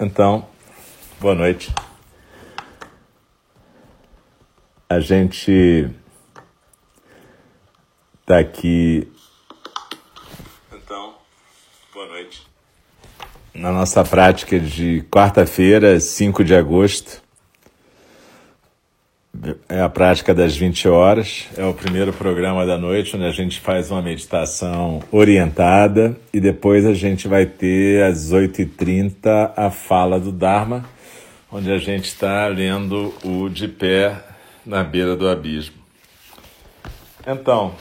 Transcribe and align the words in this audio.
Então, 0.00 0.46
boa 1.20 1.34
noite. 1.34 1.74
A 4.88 5.00
gente 5.00 5.90
está 8.20 8.38
aqui. 8.38 9.12
Então, 10.72 11.16
boa 11.92 12.06
noite. 12.06 12.46
Na 13.52 13.72
nossa 13.72 14.04
prática 14.04 14.60
de 14.60 15.02
quarta-feira, 15.10 15.98
5 15.98 16.44
de 16.44 16.54
agosto. 16.54 17.20
É 19.78 19.80
a 19.80 19.88
prática 19.88 20.34
das 20.34 20.56
20 20.56 20.88
horas. 20.88 21.46
É 21.56 21.64
o 21.64 21.72
primeiro 21.72 22.12
programa 22.12 22.66
da 22.66 22.76
noite, 22.76 23.14
onde 23.14 23.26
a 23.26 23.30
gente 23.30 23.60
faz 23.60 23.92
uma 23.92 24.02
meditação 24.02 25.00
orientada 25.12 26.16
e 26.32 26.40
depois 26.40 26.84
a 26.84 26.92
gente 26.92 27.28
vai 27.28 27.46
ter 27.46 28.02
às 28.02 28.32
8h30 28.32 29.52
a 29.56 29.70
fala 29.70 30.18
do 30.18 30.32
Dharma, 30.32 30.84
onde 31.48 31.70
a 31.70 31.78
gente 31.78 32.06
está 32.06 32.48
lendo 32.48 33.14
o 33.22 33.48
De 33.48 33.68
Pé 33.68 34.20
na 34.66 34.82
Beira 34.82 35.14
do 35.14 35.28
Abismo. 35.28 35.76
Então, 37.24 37.72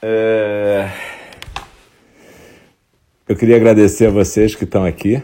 é... 0.00 0.90
eu 3.28 3.36
queria 3.36 3.56
agradecer 3.56 4.06
a 4.06 4.10
vocês 4.10 4.54
que 4.54 4.64
estão 4.64 4.82
aqui. 4.82 5.22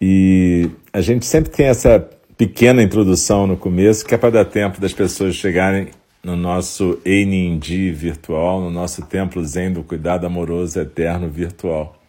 E 0.00 0.68
a 0.92 1.00
gente 1.00 1.24
sempre 1.24 1.52
tem 1.52 1.66
essa 1.66 2.10
pequena 2.36 2.82
introdução 2.82 3.46
no 3.46 3.56
começo, 3.56 4.04
que 4.04 4.14
é 4.14 4.18
para 4.18 4.30
dar 4.30 4.44
tempo 4.44 4.80
das 4.80 4.92
pessoas 4.92 5.34
chegarem 5.34 5.88
no 6.22 6.36
nosso 6.36 6.98
Einindi 7.04 7.90
virtual, 7.90 8.60
no 8.60 8.70
nosso 8.70 9.02
templo 9.06 9.44
Zen 9.44 9.72
do 9.72 9.82
Cuidado 9.82 10.26
Amoroso 10.26 10.80
Eterno 10.80 11.28
virtual. 11.28 12.00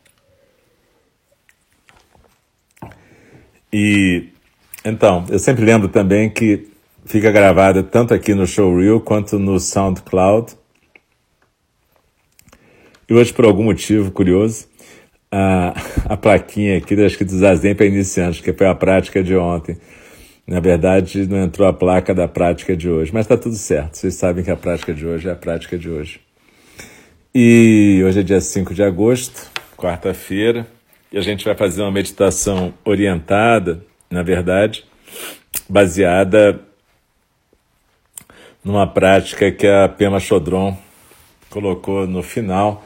E 3.71 4.29
então, 4.85 5.25
eu 5.29 5.39
sempre 5.39 5.65
lembro 5.65 5.89
também 5.89 6.29
que 6.29 6.67
fica 7.05 7.31
gravada 7.31 7.83
tanto 7.83 8.13
aqui 8.13 8.33
no 8.33 8.47
Showreel 8.47 9.01
quanto 9.01 9.37
no 9.37 9.59
SoundCloud. 9.59 10.53
E 13.09 13.13
hoje, 13.13 13.33
por 13.33 13.45
algum 13.45 13.63
motivo 13.63 14.11
curioso, 14.11 14.67
a, 15.31 15.73
a 16.05 16.15
plaquinha 16.15 16.77
aqui 16.77 16.95
da 16.95 17.05
escrito 17.05 17.35
Zazen 17.35 17.75
para 17.75 17.85
iniciantes, 17.85 18.41
que 18.41 18.53
foi 18.53 18.67
a 18.67 18.75
prática 18.75 19.21
de 19.21 19.35
ontem. 19.35 19.77
Na 20.47 20.59
verdade, 20.59 21.27
não 21.27 21.43
entrou 21.43 21.67
a 21.67 21.73
placa 21.73 22.13
da 22.13 22.27
prática 22.27 22.77
de 22.77 22.87
hoje, 22.87 23.11
mas 23.11 23.25
está 23.25 23.35
tudo 23.35 23.55
certo. 23.55 23.97
Vocês 23.97 24.13
sabem 24.13 24.43
que 24.43 24.51
a 24.51 24.55
prática 24.55 24.93
de 24.93 25.05
hoje 25.05 25.27
é 25.27 25.31
a 25.31 25.35
prática 25.35 25.75
de 25.77 25.89
hoje. 25.89 26.19
E 27.33 28.01
hoje 28.05 28.19
é 28.19 28.23
dia 28.23 28.39
5 28.39 28.73
de 28.73 28.83
agosto, 28.83 29.51
quarta-feira, 29.75 30.67
e 31.11 31.17
a 31.17 31.21
gente 31.21 31.43
vai 31.43 31.55
fazer 31.55 31.81
uma 31.81 31.91
meditação 31.91 32.73
orientada, 32.85 33.83
na 34.09 34.21
verdade, 34.21 34.85
baseada 35.67 36.61
numa 38.63 38.85
prática 38.85 39.51
que 39.51 39.67
a 39.67 39.89
Pema 39.89 40.19
Chodron 40.19 40.77
colocou 41.49 42.05
no 42.05 42.21
final 42.21 42.85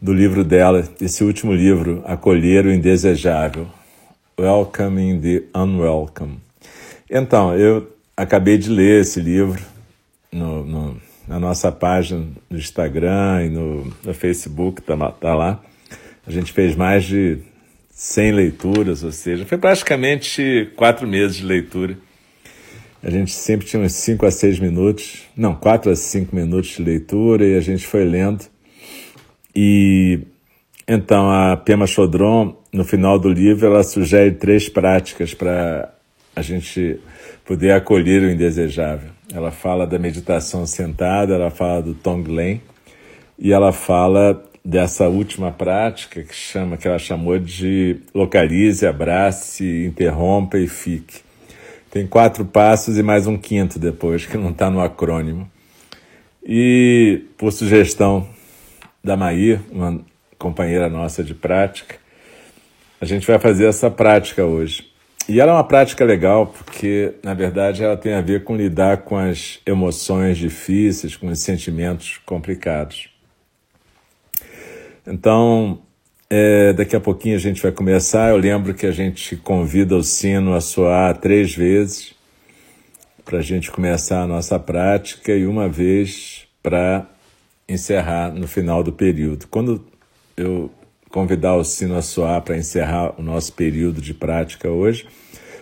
do 0.00 0.12
livro 0.12 0.42
dela, 0.42 0.88
esse 1.00 1.22
último 1.22 1.52
livro, 1.52 2.02
Acolher 2.04 2.66
o 2.66 2.72
Indesejável, 2.72 3.68
Welcoming 4.38 5.20
the 5.20 5.44
Unwelcome. 5.56 6.51
Então, 7.14 7.54
eu 7.54 7.94
acabei 8.16 8.56
de 8.56 8.70
ler 8.70 9.02
esse 9.02 9.20
livro 9.20 9.62
no, 10.32 10.64
no, 10.64 10.96
na 11.28 11.38
nossa 11.38 11.70
página 11.70 12.26
no 12.48 12.56
Instagram 12.56 13.44
e 13.44 13.50
no, 13.50 13.92
no 14.02 14.14
Facebook, 14.14 14.80
tá, 14.80 14.96
tá 15.12 15.34
lá. 15.34 15.62
A 16.26 16.30
gente 16.30 16.50
fez 16.52 16.74
mais 16.74 17.04
de 17.04 17.36
100 17.90 18.32
leituras, 18.32 19.04
ou 19.04 19.12
seja, 19.12 19.44
foi 19.44 19.58
praticamente 19.58 20.72
quatro 20.74 21.06
meses 21.06 21.36
de 21.36 21.44
leitura. 21.44 21.98
A 23.02 23.10
gente 23.10 23.32
sempre 23.32 23.66
tinha 23.66 23.82
uns 23.82 23.92
5 23.92 24.24
a 24.24 24.30
6 24.30 24.58
minutos, 24.58 25.24
não, 25.36 25.54
4 25.54 25.90
a 25.90 25.94
5 25.94 26.34
minutos 26.34 26.70
de 26.70 26.82
leitura 26.82 27.44
e 27.46 27.58
a 27.58 27.60
gente 27.60 27.86
foi 27.86 28.06
lendo. 28.06 28.46
E 29.54 30.18
então 30.88 31.30
a 31.30 31.58
Pema 31.58 31.86
Chodron, 31.86 32.56
no 32.72 32.86
final 32.86 33.18
do 33.18 33.28
livro, 33.28 33.66
ela 33.66 33.82
sugere 33.82 34.30
três 34.30 34.66
práticas 34.66 35.34
para 35.34 35.92
a 36.34 36.42
gente 36.42 36.98
poder 37.44 37.72
acolher 37.72 38.22
o 38.22 38.30
indesejável. 38.30 39.10
Ela 39.32 39.50
fala 39.50 39.86
da 39.86 39.98
meditação 39.98 40.66
sentada, 40.66 41.34
ela 41.34 41.50
fala 41.50 41.82
do 41.82 41.94
Tonglen 41.94 42.60
e 43.38 43.52
ela 43.52 43.72
fala 43.72 44.42
dessa 44.64 45.08
última 45.08 45.50
prática 45.50 46.22
que 46.22 46.34
chama 46.34 46.76
que 46.76 46.86
ela 46.86 46.98
chamou 46.98 47.38
de 47.38 47.96
localize, 48.14 48.86
abrace, 48.86 49.84
interrompa 49.86 50.58
e 50.58 50.68
fique. 50.68 51.20
Tem 51.90 52.06
quatro 52.06 52.44
passos 52.44 52.96
e 52.96 53.02
mais 53.02 53.26
um 53.26 53.36
quinto 53.36 53.78
depois 53.78 54.24
que 54.24 54.38
não 54.38 54.50
está 54.50 54.70
no 54.70 54.80
acrônimo. 54.80 55.50
E 56.44 57.24
por 57.36 57.52
sugestão 57.52 58.26
da 59.02 59.16
Maí, 59.16 59.60
uma 59.70 60.00
companheira 60.38 60.88
nossa 60.88 61.22
de 61.22 61.34
prática, 61.34 61.96
a 63.00 63.04
gente 63.04 63.26
vai 63.26 63.38
fazer 63.38 63.66
essa 63.66 63.90
prática 63.90 64.44
hoje. 64.44 64.91
E 65.28 65.40
ela 65.40 65.52
é 65.52 65.54
uma 65.54 65.64
prática 65.64 66.04
legal 66.04 66.46
porque, 66.46 67.14
na 67.22 67.32
verdade, 67.32 67.82
ela 67.82 67.96
tem 67.96 68.14
a 68.14 68.20
ver 68.20 68.44
com 68.44 68.56
lidar 68.56 68.98
com 68.98 69.16
as 69.16 69.60
emoções 69.64 70.36
difíceis, 70.36 71.16
com 71.16 71.28
os 71.28 71.38
sentimentos 71.38 72.18
complicados. 72.26 73.08
Então, 75.06 75.80
é, 76.28 76.72
daqui 76.72 76.96
a 76.96 77.00
pouquinho 77.00 77.36
a 77.36 77.38
gente 77.38 77.62
vai 77.62 77.70
começar. 77.70 78.30
Eu 78.30 78.36
lembro 78.36 78.74
que 78.74 78.86
a 78.86 78.90
gente 78.90 79.36
convida 79.36 79.96
o 79.96 80.02
sino 80.02 80.54
a 80.54 80.60
soar 80.60 81.16
três 81.18 81.54
vezes 81.54 82.14
para 83.24 83.38
a 83.38 83.42
gente 83.42 83.70
começar 83.70 84.22
a 84.22 84.26
nossa 84.26 84.58
prática 84.58 85.32
e 85.32 85.46
uma 85.46 85.68
vez 85.68 86.46
para 86.62 87.06
encerrar 87.68 88.32
no 88.32 88.48
final 88.48 88.82
do 88.82 88.92
período. 88.92 89.46
Quando 89.48 89.84
eu 90.36 90.70
convidar 91.12 91.54
o 91.56 91.62
sino 91.62 91.94
a 91.96 92.02
soar 92.02 92.40
para 92.40 92.56
encerrar 92.56 93.14
o 93.18 93.22
nosso 93.22 93.52
período 93.52 94.00
de 94.00 94.14
prática 94.14 94.68
hoje. 94.68 95.06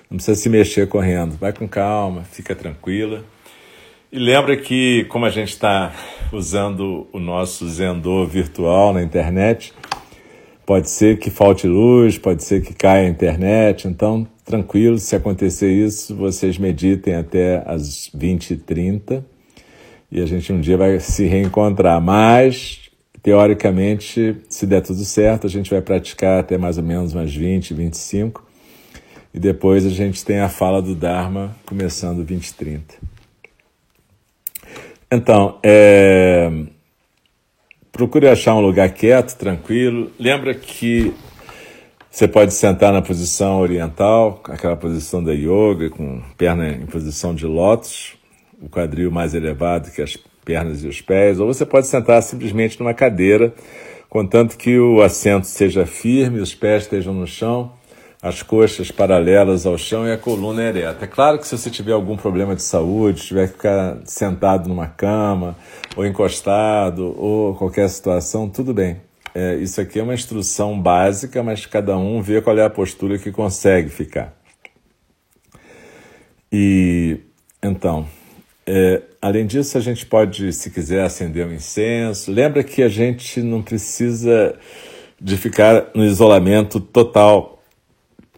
Não 0.08 0.16
precisa 0.16 0.40
se 0.40 0.48
mexer 0.48 0.88
correndo, 0.88 1.36
vai 1.36 1.52
com 1.52 1.68
calma, 1.68 2.22
fica 2.22 2.54
tranquila. 2.54 3.24
E 4.12 4.18
lembra 4.18 4.56
que, 4.56 5.04
como 5.08 5.26
a 5.26 5.30
gente 5.30 5.50
está 5.50 5.92
usando 6.32 7.06
o 7.12 7.18
nosso 7.18 7.68
Zendô 7.68 8.26
virtual 8.26 8.92
na 8.92 9.02
internet, 9.02 9.72
pode 10.64 10.88
ser 10.88 11.18
que 11.18 11.30
falte 11.30 11.66
luz, 11.66 12.16
pode 12.16 12.42
ser 12.42 12.62
que 12.62 12.72
caia 12.72 13.06
a 13.06 13.10
internet, 13.10 13.86
então 13.86 14.26
tranquilo, 14.44 14.98
se 14.98 15.14
acontecer 15.14 15.70
isso, 15.72 16.14
vocês 16.16 16.58
meditem 16.58 17.14
até 17.14 17.62
as 17.66 18.10
20h30 18.16 19.22
e 20.10 20.20
a 20.20 20.26
gente 20.26 20.52
um 20.52 20.60
dia 20.60 20.76
vai 20.76 20.98
se 20.98 21.24
reencontrar. 21.26 22.00
Mas 22.00 22.89
Teoricamente, 23.22 24.36
se 24.48 24.66
der 24.66 24.80
tudo 24.80 25.04
certo, 25.04 25.46
a 25.46 25.50
gente 25.50 25.70
vai 25.70 25.82
praticar 25.82 26.40
até 26.40 26.56
mais 26.56 26.78
ou 26.78 26.84
menos 26.84 27.14
umas 27.14 27.34
20, 27.34 27.74
25. 27.74 28.46
E 29.32 29.38
depois 29.38 29.84
a 29.84 29.90
gente 29.90 30.24
tem 30.24 30.40
a 30.40 30.48
fala 30.48 30.80
do 30.80 30.94
Dharma 30.94 31.54
começando 31.66 32.24
20 32.24 32.46
e 32.46 32.54
30. 32.54 32.94
Então, 35.12 35.58
é... 35.62 36.50
procure 37.92 38.28
achar 38.28 38.54
um 38.54 38.60
lugar 38.60 38.90
quieto, 38.90 39.36
tranquilo. 39.36 40.10
Lembra 40.18 40.54
que 40.54 41.12
você 42.10 42.26
pode 42.26 42.54
sentar 42.54 42.92
na 42.92 43.02
posição 43.02 43.60
oriental, 43.60 44.40
aquela 44.44 44.76
posição 44.76 45.22
da 45.22 45.32
yoga, 45.32 45.90
com 45.90 46.22
perna 46.36 46.68
em 46.70 46.86
posição 46.86 47.34
de 47.34 47.46
lótus, 47.46 48.14
o 48.60 48.68
quadril 48.68 49.10
mais 49.10 49.34
elevado 49.34 49.90
que 49.90 50.02
as 50.02 50.16
pernas 50.44 50.82
e 50.84 50.88
os 50.88 51.00
pés, 51.00 51.38
ou 51.38 51.46
você 51.46 51.64
pode 51.64 51.86
sentar 51.86 52.22
simplesmente 52.22 52.78
numa 52.78 52.94
cadeira, 52.94 53.52
contanto 54.08 54.56
que 54.56 54.78
o 54.78 55.02
assento 55.02 55.46
seja 55.46 55.86
firme, 55.86 56.40
os 56.40 56.54
pés 56.54 56.84
estejam 56.84 57.14
no 57.14 57.26
chão, 57.26 57.72
as 58.22 58.42
coxas 58.42 58.90
paralelas 58.90 59.64
ao 59.64 59.78
chão 59.78 60.06
e 60.06 60.12
a 60.12 60.18
coluna 60.18 60.62
ereta. 60.62 61.04
É 61.04 61.08
claro 61.08 61.38
que 61.38 61.46
se 61.46 61.56
você 61.56 61.70
tiver 61.70 61.92
algum 61.92 62.16
problema 62.16 62.54
de 62.54 62.62
saúde, 62.62 63.22
tiver 63.22 63.46
que 63.46 63.54
ficar 63.54 63.98
sentado 64.04 64.68
numa 64.68 64.86
cama, 64.86 65.56
ou 65.96 66.04
encostado, 66.04 67.14
ou 67.18 67.54
qualquer 67.54 67.88
situação, 67.88 68.48
tudo 68.48 68.74
bem. 68.74 69.00
É, 69.34 69.54
isso 69.56 69.80
aqui 69.80 69.98
é 69.98 70.02
uma 70.02 70.12
instrução 70.12 70.80
básica, 70.80 71.42
mas 71.42 71.64
cada 71.64 71.96
um 71.96 72.20
vê 72.20 72.42
qual 72.42 72.58
é 72.58 72.64
a 72.64 72.70
postura 72.70 73.18
que 73.18 73.30
consegue 73.30 73.88
ficar. 73.88 74.34
E 76.52 77.20
então, 77.62 78.06
é, 78.72 79.02
além 79.20 79.46
disso, 79.46 79.76
a 79.76 79.80
gente 79.80 80.06
pode, 80.06 80.52
se 80.52 80.70
quiser, 80.70 81.02
acender 81.02 81.44
um 81.44 81.52
incenso. 81.52 82.30
Lembra 82.30 82.62
que 82.62 82.84
a 82.84 82.88
gente 82.88 83.42
não 83.42 83.62
precisa 83.62 84.56
de 85.20 85.36
ficar 85.36 85.88
no 85.92 86.04
isolamento 86.04 86.78
total 86.78 87.60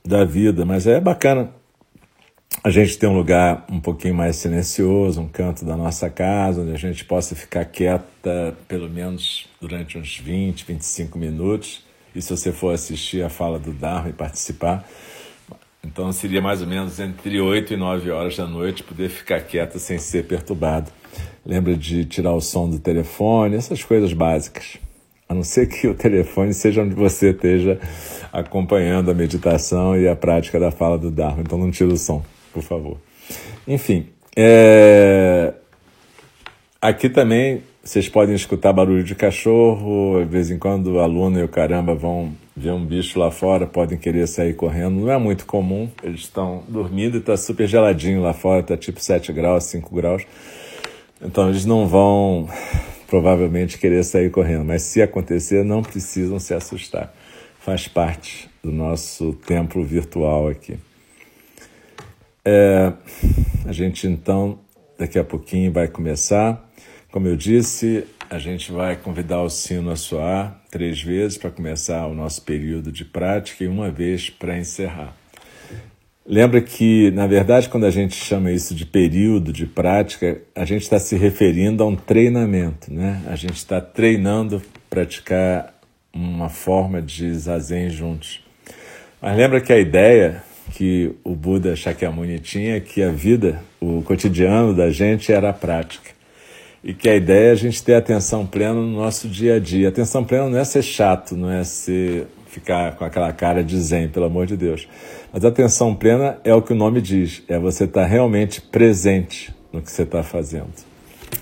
da 0.03 0.25
vida, 0.25 0.65
mas 0.65 0.87
é 0.87 0.99
bacana 0.99 1.53
a 2.65 2.71
gente 2.71 2.97
ter 2.97 3.07
um 3.07 3.15
lugar 3.15 3.67
um 3.71 3.79
pouquinho 3.79 4.15
mais 4.15 4.37
silencioso, 4.37 5.21
um 5.21 5.29
canto 5.29 5.67
da 5.67 5.77
nossa 5.77 6.09
casa, 6.09 6.63
onde 6.63 6.73
a 6.73 6.79
gente 6.79 7.05
possa 7.05 7.37
ficar 7.37 7.67
quieta 7.67 8.57
pelo 8.67 8.89
menos 8.89 9.51
durante 9.61 9.99
uns 9.99 10.17
20, 10.17 10.65
25 10.65 11.19
minutos 11.19 11.85
e 12.15 12.23
se 12.23 12.31
você 12.31 12.53
for 12.53 12.73
assistir 12.73 13.23
a 13.23 13.29
fala 13.29 13.59
do 13.59 13.73
Dharma 13.73 14.09
e 14.09 14.13
participar, 14.15 14.89
então 15.85 16.13
seria 16.13 16.41
mais 16.41 16.61
ou 16.61 16.67
menos 16.67 16.99
entre 17.01 17.41
8 17.41 17.75
e 17.75 17.77
9 17.77 18.11
horas 18.11 18.37
da 18.37 18.47
noite 18.47 18.83
poder 18.83 19.09
ficar 19.09 19.41
quieto 19.41 19.79
sem 19.79 19.99
ser 19.99 20.25
perturbado. 20.25 20.91
Lembra 21.45 21.77
de 21.77 22.05
tirar 22.05 22.33
o 22.33 22.41
som 22.41 22.69
do 22.71 22.79
telefone, 22.79 23.57
essas 23.57 23.83
coisas 23.83 24.13
básicas. 24.13 24.79
A 25.29 25.35
não 25.35 25.43
ser 25.43 25.67
que 25.67 25.89
o 25.89 25.95
telefone 25.95 26.55
seja 26.55 26.83
onde 26.83 26.95
você 26.95 27.31
esteja 27.31 27.81
acompanhando 28.33 29.11
a 29.11 29.15
meditação 29.15 29.97
e 29.97 30.07
a 30.07 30.15
prática 30.15 30.61
da 30.61 30.71
fala 30.71 30.97
do 30.97 31.11
Dharma. 31.11 31.41
Então 31.41 31.59
não 31.59 31.71
tira 31.71 31.93
o 31.93 31.97
som, 31.97 32.23
por 32.53 32.63
favor. 32.63 32.99
Enfim, 33.67 34.07
é... 34.37 35.55
aqui 36.81 37.09
também 37.09 37.63
vocês 37.85 38.09
podem 38.09 38.37
escutar 38.37 38.73
barulho 38.73 39.03
de 39.03 39.17
cachorro, 39.17 40.21
de 40.21 40.31
vez 40.31 40.53
em 40.53 40.59
quando 40.59 40.93
o 40.93 41.01
aluno 41.01 41.41
e 41.41 41.43
o 41.43 41.49
caramba 41.49 41.97
vão 41.97 42.33
ver 42.57 42.71
um 42.71 42.85
bicho 42.85 43.19
lá 43.19 43.29
fora, 43.29 43.67
podem 43.67 43.99
querer 43.99 44.29
sair 44.29 44.55
correndo. 44.55 45.01
Não 45.01 45.11
é 45.11 45.19
muito 45.19 45.45
comum, 45.45 45.91
eles 46.01 46.21
estão 46.21 46.63
dormindo 46.69 47.17
e 47.17 47.19
está 47.19 47.37
super 47.37 47.67
geladinho 47.67 48.23
lá 48.23 48.33
fora, 48.33 48.61
está 48.61 48.77
tipo 48.77 49.01
7 49.01 49.33
graus, 49.33 49.65
5 49.65 49.93
graus. 49.97 50.23
Então 51.21 51.49
eles 51.49 51.65
não 51.65 51.89
vão 51.89 52.49
provavelmente 53.09 53.77
querer 53.79 54.05
sair 54.05 54.31
correndo, 54.31 54.65
mas 54.65 54.83
se 54.83 55.03
acontecer, 55.03 55.65
não 55.65 55.83
precisam 55.83 56.39
se 56.39 56.55
assustar. 56.55 57.13
Faz 57.59 57.89
parte 57.89 58.49
do 58.63 58.71
nosso 58.71 59.33
templo 59.45 59.85
virtual 59.85 60.47
aqui. 60.47 60.79
É, 62.45 62.93
a 63.67 63.73
gente 63.73 64.07
então, 64.07 64.61
daqui 64.97 65.19
a 65.19 65.25
pouquinho, 65.25 65.73
vai 65.73 65.89
começar. 65.89 66.72
Como 67.13 67.29
eu 67.29 67.37
disse, 67.37 68.07
a 68.31 68.39
gente 68.39 68.73
vai 68.73 68.97
convidar 68.97 69.43
o 69.43 69.51
sino 69.51 69.91
a 69.91 69.97
soar 69.97 70.59
três 70.71 71.03
vezes 71.03 71.37
para 71.37 71.51
começar 71.51 72.07
o 72.07 72.15
nosso 72.15 72.41
período 72.41 72.91
de 72.91 73.05
prática 73.05 73.63
e 73.63 73.69
uma 73.69 73.91
vez 73.91 74.31
para 74.31 74.59
encerrar. 74.59 75.15
Lembra 76.25 76.63
que, 76.63 77.11
na 77.11 77.27
verdade, 77.27 77.69
quando 77.69 77.85
a 77.85 77.91
gente 77.91 78.15
chama 78.15 78.51
isso 78.51 78.75
de 78.75 78.87
período 78.87 79.53
de 79.53 79.67
prática, 79.67 80.41
a 80.55 80.65
gente 80.65 80.85
está 80.85 80.99
se 80.99 81.15
referindo 81.15 81.83
a 81.83 81.87
um 81.87 81.95
treinamento, 81.95 82.91
né? 82.91 83.21
A 83.27 83.37
gente 83.37 83.57
está 83.57 83.79
treinando 83.79 84.63
praticar 84.89 85.79
uma 86.15 86.49
forma 86.49 87.03
de 87.03 87.35
zazen 87.35 87.91
juntos. 87.91 88.43
Mas 89.21 89.37
lembra 89.37 89.61
que 89.61 89.71
a 89.71 89.79
ideia 89.79 90.43
que 90.71 91.15
o 91.23 91.35
Buda 91.35 91.77
Shakyamuni 91.77 92.39
tinha 92.39 92.77
é 92.77 92.81
que 92.81 93.03
a 93.03 93.11
vida, 93.11 93.63
o 93.79 94.01
cotidiano 94.01 94.75
da 94.75 94.89
gente 94.89 95.31
era 95.31 95.51
a 95.51 95.53
prática 95.53 96.22
e 96.85 96.93
que 96.93 97.09
a 97.09 97.15
ideia 97.15 97.51
é 97.51 97.53
a 97.53 97.57
gente 97.57 97.83
ter 97.83 97.95
atenção 97.95 98.47
plena 98.47 98.75
no 98.75 98.91
nosso 98.91 99.29
dia 99.29 99.57
a 99.57 99.59
dia. 99.59 99.89
Atenção 99.89 100.25
plena 100.25 100.49
não 100.49 100.59
é 100.59 100.65
ser 100.65 100.83
chato, 100.83 101.37
não 101.37 101.51
é 101.51 101.63
ser 101.63 102.27
ficar 102.49 102.97
com 102.97 103.05
aquela 103.05 103.33
cara 103.33 103.63
de 103.63 103.79
zen, 103.81 104.09
pelo 104.09 104.27
amor 104.27 104.47
de 104.47 104.57
Deus. 104.57 104.87
Mas 105.33 105.45
atenção 105.45 105.95
plena 105.95 106.39
é 106.45 106.55
o 106.55 106.61
que 106.61 106.73
o 106.73 106.77
nome 106.77 107.01
diz, 107.01 107.43
é 107.49 107.59
você 107.59 107.85
estar 107.85 108.03
tá 108.03 108.07
realmente 108.07 108.61
presente 108.61 109.55
no 109.73 109.81
que 109.81 109.91
você 109.91 110.03
está 110.03 110.23
fazendo. 110.23 110.73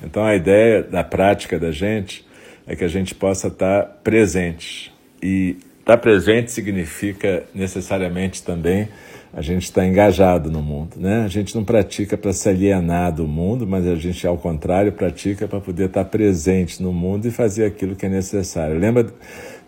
Então 0.04 0.24
a 0.24 0.36
ideia 0.36 0.82
da 0.82 1.02
prática 1.02 1.58
da 1.58 1.72
gente 1.72 2.24
é 2.66 2.76
que 2.76 2.84
a 2.84 2.88
gente 2.88 3.14
possa 3.14 3.48
estar 3.48 3.82
tá 3.82 3.86
presente. 4.04 4.92
E 5.22 5.56
estar 5.80 5.96
tá 5.96 5.98
presente 5.98 6.52
significa 6.52 7.42
necessariamente 7.54 8.42
também 8.42 8.88
a 9.32 9.40
gente 9.40 9.64
está 9.64 9.86
engajado 9.86 10.50
no 10.50 10.62
mundo. 10.62 10.96
Né? 10.96 11.22
A 11.24 11.28
gente 11.28 11.54
não 11.54 11.64
pratica 11.64 12.16
para 12.16 12.32
se 12.32 12.48
alienar 12.48 13.12
do 13.12 13.26
mundo, 13.26 13.66
mas 13.66 13.86
a 13.86 13.94
gente, 13.94 14.26
ao 14.26 14.36
contrário, 14.36 14.92
pratica 14.92 15.46
para 15.46 15.60
poder 15.60 15.86
estar 15.86 16.04
tá 16.04 16.10
presente 16.10 16.82
no 16.82 16.92
mundo 16.92 17.26
e 17.26 17.30
fazer 17.30 17.64
aquilo 17.64 17.94
que 17.94 18.06
é 18.06 18.08
necessário. 18.08 18.78
Lembra 18.78 19.06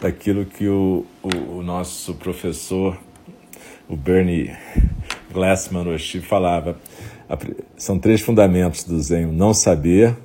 daquilo 0.00 0.44
que 0.44 0.66
o, 0.66 1.06
o, 1.22 1.58
o 1.58 1.62
nosso 1.62 2.14
professor, 2.14 2.98
o 3.88 3.96
Bernie 3.96 4.50
Glassman 5.32 5.84
Roshi, 5.84 6.20
falava. 6.20 6.76
São 7.76 7.98
três 7.98 8.20
fundamentos 8.20 8.84
do 8.84 9.00
Zen: 9.00 9.26
não 9.26 9.54
saber, 9.54 10.16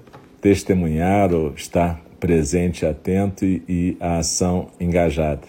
testemunhar 0.41 1.31
ou 1.33 1.53
estar 1.53 2.01
presente, 2.19 2.85
atento 2.85 3.45
e, 3.45 3.63
e 3.69 3.97
a 3.99 4.17
ação 4.17 4.69
engajada. 4.79 5.41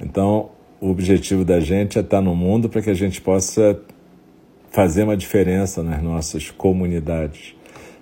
Então, 0.00 0.50
o 0.82 0.90
objetivo 0.90 1.44
da 1.44 1.60
gente 1.60 1.96
é 1.96 2.00
estar 2.00 2.20
no 2.20 2.34
mundo 2.34 2.68
para 2.68 2.82
que 2.82 2.90
a 2.90 2.94
gente 2.94 3.20
possa 3.20 3.80
fazer 4.72 5.04
uma 5.04 5.16
diferença 5.16 5.80
nas 5.80 6.02
nossas 6.02 6.50
comunidades, 6.50 7.54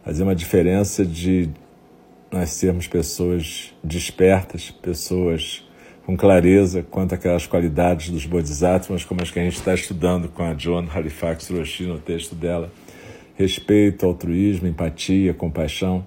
fazer 0.03 0.23
uma 0.23 0.35
diferença 0.35 1.05
de 1.05 1.51
nós 2.33 2.49
sermos 2.49 2.89
pessoas 2.89 3.75
despertas, 3.85 4.71
pessoas 4.71 5.63
com 6.07 6.17
clareza 6.17 6.83
quanto 6.83 7.15
àquelas 7.15 7.47
qualidades 7.47 8.09
dos 8.09 8.25
bodhisattvas, 8.25 9.05
como 9.05 9.21
as 9.21 9.31
que 9.31 9.39
a 9.39 9.43
gente 9.43 9.59
está 9.59 9.75
estudando 9.75 10.31
com 10.31 10.43
a 10.43 10.57
Joan 10.57 10.87
Halifax 10.91 11.51
Roshi 11.51 11.85
no 11.85 11.99
texto 11.99 12.35
dela. 12.35 12.73
Respeito, 13.35 14.07
altruísmo, 14.07 14.67
empatia, 14.67 15.35
compaixão. 15.35 16.07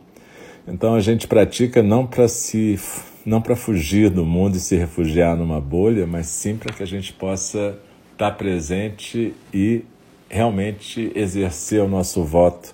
Então 0.68 0.96
a 0.96 1.00
gente 1.00 1.28
pratica 1.28 1.84
não 1.84 2.08
para 2.08 2.28
se 2.28 2.80
não 3.26 3.42
para 3.42 3.56
fugir 3.56 4.10
do 4.10 4.26
mundo 4.26 4.58
e 4.58 4.60
se 4.60 4.76
refugiar 4.76 5.36
numa 5.36 5.62
bolha, 5.62 6.06
mas 6.06 6.28
sim 6.28 6.56
para 6.56 6.74
que 6.74 6.84
a 6.84 6.88
gente 6.88 7.14
possa 7.14 7.78
estar 8.12 8.32
presente 8.32 9.34
e 9.54 9.84
realmente 10.30 11.12
exercer 11.16 11.82
o 11.82 11.88
nosso 11.88 12.24
voto 12.24 12.74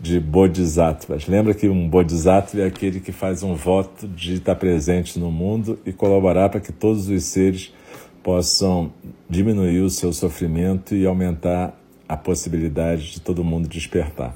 de 0.00 0.20
bodhisattvas. 0.20 1.26
Lembra 1.26 1.54
que 1.54 1.68
um 1.68 1.88
bodhisattva 1.88 2.62
é 2.62 2.66
aquele 2.66 3.00
que 3.00 3.12
faz 3.12 3.42
um 3.42 3.54
voto 3.54 4.06
de 4.08 4.34
estar 4.34 4.54
presente 4.56 5.18
no 5.18 5.30
mundo 5.30 5.78
e 5.84 5.92
colaborar 5.92 6.48
para 6.48 6.60
que 6.60 6.72
todos 6.72 7.08
os 7.08 7.24
seres 7.24 7.72
possam 8.22 8.92
diminuir 9.28 9.80
o 9.80 9.90
seu 9.90 10.12
sofrimento 10.12 10.94
e 10.94 11.06
aumentar 11.06 11.78
a 12.08 12.16
possibilidade 12.16 13.12
de 13.12 13.20
todo 13.20 13.44
mundo 13.44 13.68
despertar. 13.68 14.34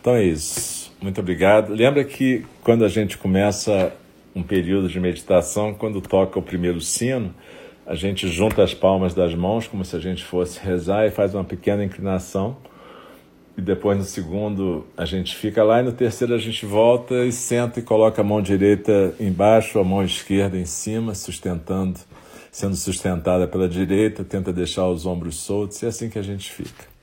Então 0.00 0.14
é 0.14 0.24
isso. 0.24 0.92
Muito 1.00 1.20
obrigado. 1.20 1.72
Lembra 1.72 2.04
que 2.04 2.44
quando 2.62 2.84
a 2.84 2.88
gente 2.88 3.18
começa 3.18 3.92
um 4.34 4.42
período 4.42 4.88
de 4.88 4.98
meditação, 4.98 5.72
quando 5.72 6.00
toca 6.00 6.38
o 6.38 6.42
primeiro 6.42 6.80
sino, 6.80 7.34
a 7.86 7.94
gente 7.94 8.26
junta 8.28 8.62
as 8.62 8.72
palmas 8.74 9.14
das 9.14 9.34
mãos 9.34 9.66
como 9.68 9.84
se 9.84 9.94
a 9.94 10.00
gente 10.00 10.24
fosse 10.24 10.58
rezar 10.58 11.06
e 11.06 11.10
faz 11.10 11.34
uma 11.34 11.44
pequena 11.44 11.84
inclinação. 11.84 12.56
E 13.56 13.60
depois 13.60 13.96
no 13.96 14.04
segundo 14.04 14.86
a 14.96 15.04
gente 15.04 15.36
fica 15.36 15.62
lá 15.62 15.80
e 15.80 15.84
no 15.84 15.92
terceiro 15.92 16.34
a 16.34 16.38
gente 16.38 16.66
volta 16.66 17.14
e 17.24 17.30
senta 17.30 17.78
e 17.78 17.82
coloca 17.82 18.20
a 18.20 18.24
mão 18.24 18.42
direita 18.42 19.14
embaixo, 19.20 19.78
a 19.78 19.84
mão 19.84 20.02
esquerda 20.02 20.58
em 20.58 20.64
cima, 20.64 21.14
sustentando, 21.14 22.00
sendo 22.50 22.74
sustentada 22.74 23.46
pela 23.46 23.68
direita, 23.68 24.24
tenta 24.24 24.52
deixar 24.52 24.88
os 24.88 25.06
ombros 25.06 25.36
soltos 25.36 25.80
e 25.82 25.86
é 25.86 25.88
assim 25.88 26.10
que 26.10 26.18
a 26.18 26.22
gente 26.22 26.50
fica. 26.50 26.93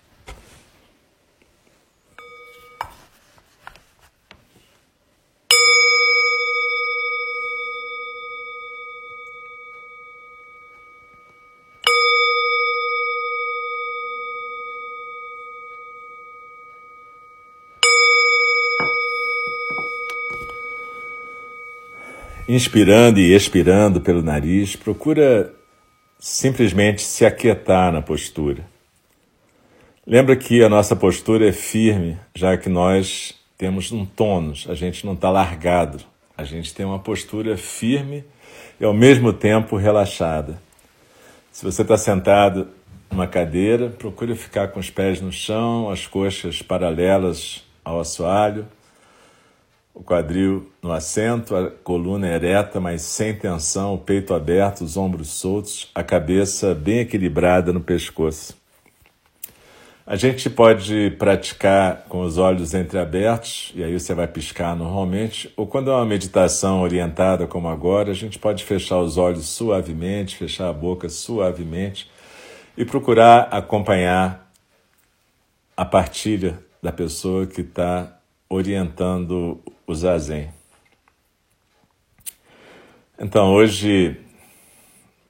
Inspirando 22.53 23.17
e 23.17 23.33
expirando 23.33 24.01
pelo 24.01 24.21
nariz, 24.21 24.75
procura 24.75 25.53
simplesmente 26.19 27.01
se 27.01 27.25
aquietar 27.25 27.93
na 27.93 28.01
postura. 28.01 28.65
Lembra 30.05 30.35
que 30.35 30.61
a 30.61 30.67
nossa 30.67 30.93
postura 30.93 31.47
é 31.47 31.53
firme, 31.53 32.17
já 32.35 32.57
que 32.57 32.67
nós 32.67 33.33
temos 33.57 33.93
um 33.93 34.05
tônus, 34.05 34.65
a 34.69 34.75
gente 34.75 35.05
não 35.05 35.13
está 35.13 35.29
largado, 35.29 36.03
a 36.37 36.43
gente 36.43 36.73
tem 36.73 36.85
uma 36.85 36.99
postura 36.99 37.55
firme 37.55 38.25
e 38.79 38.83
ao 38.83 38.93
mesmo 38.93 39.31
tempo 39.31 39.77
relaxada. 39.77 40.61
Se 41.53 41.63
você 41.63 41.83
está 41.83 41.97
sentado 41.97 42.67
numa 43.09 43.27
cadeira, 43.27 43.89
procure 43.89 44.35
ficar 44.35 44.69
com 44.69 44.79
os 44.79 44.89
pés 44.89 45.21
no 45.21 45.31
chão, 45.31 45.89
as 45.89 46.05
coxas 46.05 46.61
paralelas 46.61 47.63
ao 47.85 48.01
assoalho 48.01 48.67
o 49.93 50.03
quadril 50.03 50.71
no 50.81 50.91
assento, 50.91 51.55
a 51.55 51.69
coluna 51.69 52.27
ereta, 52.27 52.79
mas 52.79 53.01
sem 53.01 53.35
tensão, 53.35 53.93
o 53.93 53.97
peito 53.97 54.33
aberto, 54.33 54.81
os 54.81 54.97
ombros 54.97 55.29
soltos, 55.29 55.89
a 55.93 56.03
cabeça 56.03 56.73
bem 56.73 56.99
equilibrada 56.99 57.73
no 57.73 57.81
pescoço. 57.81 58.59
A 60.05 60.15
gente 60.15 60.49
pode 60.49 61.11
praticar 61.19 62.05
com 62.09 62.21
os 62.21 62.37
olhos 62.37 62.73
entreabertos, 62.73 63.71
e 63.75 63.83
aí 63.83 63.97
você 63.97 64.13
vai 64.13 64.27
piscar 64.27 64.75
normalmente, 64.75 65.53
ou 65.55 65.67
quando 65.67 65.91
é 65.91 65.93
uma 65.93 66.05
meditação 66.05 66.81
orientada 66.81 67.45
como 67.45 67.69
agora, 67.69 68.11
a 68.11 68.15
gente 68.15 68.39
pode 68.39 68.63
fechar 68.63 68.99
os 68.99 69.17
olhos 69.17 69.45
suavemente, 69.45 70.35
fechar 70.35 70.69
a 70.69 70.73
boca 70.73 71.07
suavemente 71.07 72.09
e 72.75 72.83
procurar 72.83 73.47
acompanhar 73.51 74.51
a 75.77 75.85
partilha 75.85 76.59
da 76.81 76.91
pessoa 76.91 77.45
que 77.45 77.61
está 77.61 78.17
orientando 78.49 79.61
o 79.91 79.95
zazen. 79.95 80.49
Então, 83.19 83.53
hoje 83.53 84.17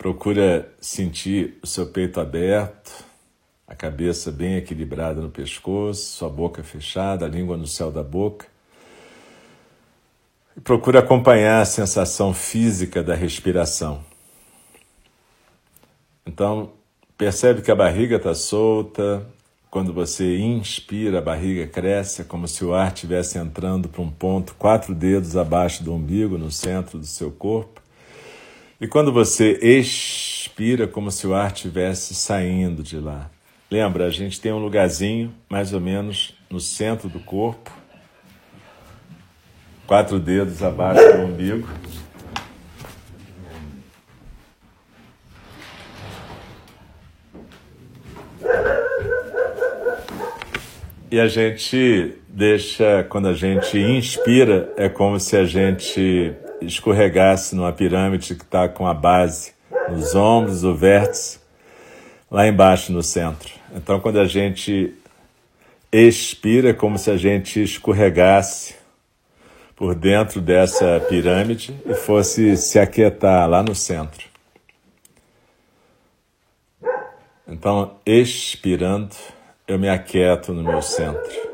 Procura 0.02 0.68
sentir 0.82 1.60
o 1.62 1.68
seu 1.68 1.86
peito 1.86 2.20
aberto, 2.20 3.06
a 3.68 3.76
cabeça 3.76 4.32
bem 4.32 4.56
equilibrada 4.56 5.22
no 5.22 5.30
pescoço, 5.30 6.18
sua 6.18 6.28
boca 6.28 6.64
fechada, 6.64 7.28
a 7.28 7.30
língua 7.30 7.56
no 7.56 7.68
céu 7.68 7.92
da 7.92 8.02
boca. 8.02 8.48
E 10.58 10.60
procura 10.60 11.02
acompanhar 11.02 11.62
a 11.62 11.66
sensação 11.66 12.34
física 12.34 13.04
da 13.04 13.14
respiração. 13.14 14.04
Então, 16.26 16.72
percebe 17.16 17.62
que 17.62 17.70
a 17.70 17.76
barriga 17.76 18.16
está 18.16 18.34
solta. 18.34 19.24
Quando 19.72 19.94
você 19.94 20.38
inspira, 20.38 21.20
a 21.20 21.22
barriga 21.22 21.66
cresce, 21.66 22.24
é 22.24 22.26
como 22.26 22.46
se 22.46 22.66
o 22.66 22.74
ar 22.74 22.90
estivesse 22.90 23.38
entrando 23.38 23.88
para 23.88 24.02
um 24.02 24.12
ponto 24.12 24.54
quatro 24.56 24.94
dedos 24.94 25.38
abaixo 25.38 25.82
do 25.82 25.94
umbigo, 25.94 26.38
no 26.38 26.52
centro 26.52 27.00
do 27.00 27.06
seu 27.06 27.32
corpo. 27.32 27.82
E 28.82 28.86
quando 28.86 29.14
você 29.14 29.54
expira, 29.62 30.90
como 30.90 31.10
se 31.10 31.26
o 31.26 31.34
ar 31.34 31.54
estivesse 31.54 32.14
saindo 32.14 32.84
de 32.84 32.98
lá. 32.98 33.32
Lembra, 33.72 34.08
a 34.08 34.10
gente 34.10 34.42
tem 34.42 34.52
um 34.52 34.60
lugarzinho 34.60 35.34
mais 35.50 35.72
ou 35.72 35.80
menos 35.80 36.36
no 36.50 36.60
centro 36.60 37.08
do 37.08 37.22
corpo, 37.22 37.72
quatro 39.88 40.20
dedos 40.20 40.62
abaixo 40.62 41.02
do 41.16 41.24
umbigo. 41.24 41.70
E 51.12 51.20
a 51.20 51.28
gente 51.28 52.16
deixa, 52.30 53.04
quando 53.10 53.28
a 53.28 53.34
gente 53.34 53.78
inspira, 53.78 54.72
é 54.78 54.88
como 54.88 55.20
se 55.20 55.36
a 55.36 55.44
gente 55.44 56.34
escorregasse 56.62 57.54
numa 57.54 57.74
pirâmide 57.74 58.34
que 58.34 58.44
está 58.44 58.70
com 58.70 58.88
a 58.88 58.94
base 58.94 59.52
nos 59.90 60.16
ombros, 60.16 60.64
o 60.64 60.74
vértice, 60.74 61.38
lá 62.32 62.48
embaixo 62.48 62.94
no 62.94 63.04
centro. 63.04 63.52
Então, 63.76 64.00
quando 64.00 64.22
a 64.22 64.26
gente 64.26 64.96
expira, 65.92 66.70
é 66.70 66.74
como 66.74 66.98
se 66.98 67.12
a 67.12 67.18
gente 67.18 67.62
escorregasse 67.62 68.76
por 69.76 69.94
dentro 69.94 70.40
dessa 70.40 70.98
pirâmide 71.10 71.76
e 71.86 71.94
fosse 71.94 72.56
se 72.56 72.80
aquietar 72.80 73.50
lá 73.50 73.62
no 73.62 73.76
centro. 73.76 74.26
Então, 77.46 77.98
expirando, 78.06 79.14
eu 79.68 79.78
me 79.80 79.90
aquieto 79.90 80.54
no 80.54 80.64
meu 80.64 80.82
centro. 80.82 81.52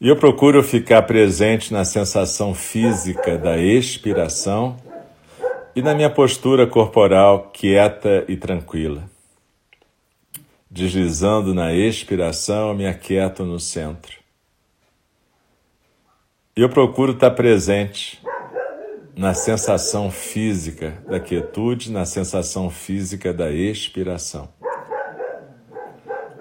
E 0.00 0.08
eu 0.08 0.16
procuro 0.16 0.62
ficar 0.62 1.02
presente 1.02 1.72
na 1.72 1.84
sensação 1.84 2.54
física 2.54 3.38
da 3.38 3.56
expiração 3.56 4.76
e 5.76 5.80
na 5.80 5.94
minha 5.94 6.10
postura 6.10 6.66
corporal 6.66 7.50
quieta 7.52 8.24
e 8.26 8.36
tranquila. 8.36 9.08
Deslizando 10.70 11.54
na 11.54 11.72
expiração, 11.72 12.70
eu 12.70 12.74
me 12.74 12.86
aquieto 12.86 13.44
no 13.44 13.60
centro. 13.60 14.18
E 16.56 16.60
eu 16.60 16.68
procuro 16.68 17.12
estar 17.12 17.30
presente 17.30 18.20
na 19.16 19.34
sensação 19.34 20.10
física 20.10 21.02
da 21.08 21.20
quietude, 21.20 21.90
na 21.92 22.04
sensação 22.04 22.68
física 22.70 23.32
da 23.32 23.50
expiração. 23.50 24.48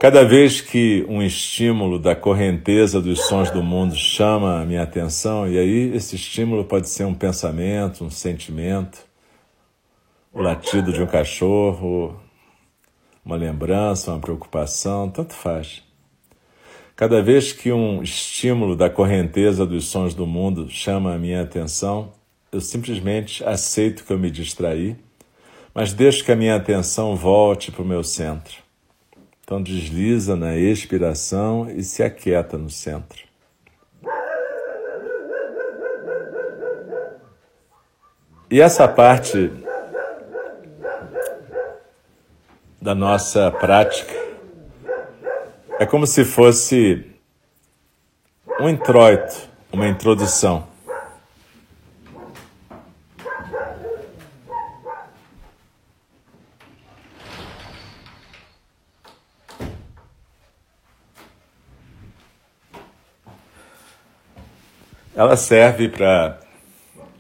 Cada 0.02 0.26
vez 0.26 0.62
que 0.62 1.06
um 1.08 1.22
estímulo 1.22 2.00
da 2.00 2.16
correnteza 2.16 3.00
dos 3.00 3.22
sons 3.28 3.52
do 3.52 3.62
mundo 3.62 3.96
chama 3.96 4.60
a 4.60 4.66
minha 4.66 4.82
atenção, 4.82 5.48
e 5.48 5.60
aí 5.60 5.96
esse 5.96 6.16
estímulo 6.16 6.66
pode 6.66 6.90
ser 6.90 7.04
um 7.04 7.14
pensamento, 7.14 8.04
um 8.04 8.10
sentimento, 8.10 8.98
o 10.34 10.42
latido 10.42 10.92
de 10.92 11.04
um 11.04 11.06
cachorro, 11.06 12.20
uma 13.24 13.36
lembrança, 13.36 14.10
uma 14.10 14.20
preocupação, 14.20 15.08
tanto 15.08 15.36
faz. 15.36 15.84
Cada 16.96 17.22
vez 17.22 17.54
que 17.54 17.72
um 17.72 18.02
estímulo 18.02 18.76
da 18.76 18.90
correnteza 18.90 19.68
dos 19.68 19.86
sons 19.86 20.16
do 20.16 20.26
mundo 20.26 20.68
chama 20.68 21.14
a 21.14 21.20
minha 21.20 21.44
atenção, 21.44 22.12
eu 22.52 22.60
simplesmente 22.60 23.44
aceito 23.44 24.04
que 24.04 24.12
eu 24.12 24.18
me 24.18 24.32
distraí, 24.32 24.96
mas 25.76 25.94
deixo 25.94 26.26
que 26.26 26.32
a 26.32 26.36
minha 26.36 26.56
atenção 26.56 27.16
volte 27.16 27.72
para 27.72 27.84
o 27.84 27.88
meu 27.88 28.04
centro. 28.04 28.71
Então 29.52 29.62
desliza 29.62 30.34
na 30.34 30.56
expiração 30.56 31.70
e 31.70 31.84
se 31.84 32.02
aquieta 32.02 32.58
no 32.58 32.70
centro. 32.70 33.22
E 38.50 38.62
essa 38.62 38.88
parte 38.88 39.52
da 42.82 42.96
nossa 42.96 43.52
prática 43.52 44.14
é 45.78 45.86
como 45.86 46.08
se 46.08 46.24
fosse 46.24 47.06
um 48.58 48.70
introito, 48.70 49.50
uma 49.70 49.90
introdução. 49.90 50.71
Ela 65.14 65.36
serve 65.36 65.90
para 65.90 66.40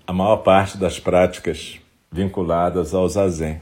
a 0.07 0.13
maior 0.13 0.38
parte 0.38 0.77
das 0.77 1.00
práticas 1.00 1.79
vinculadas 2.12 2.93
ao 2.93 3.07
zazen. 3.07 3.62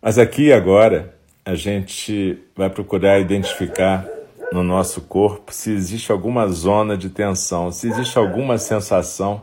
Mas 0.00 0.18
aqui 0.18 0.52
agora 0.52 1.14
a 1.44 1.54
gente 1.54 2.38
vai 2.56 2.70
procurar 2.70 3.20
identificar 3.20 4.06
no 4.50 4.62
nosso 4.62 5.02
corpo 5.02 5.52
se 5.52 5.70
existe 5.72 6.10
alguma 6.10 6.48
zona 6.48 6.96
de 6.96 7.08
tensão, 7.08 7.70
se 7.70 7.88
existe 7.88 8.18
alguma 8.18 8.58
sensação 8.58 9.42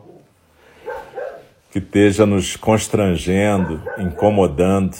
que 1.71 1.79
esteja 1.79 2.25
nos 2.25 2.55
constrangendo, 2.55 3.81
incomodando 3.97 4.97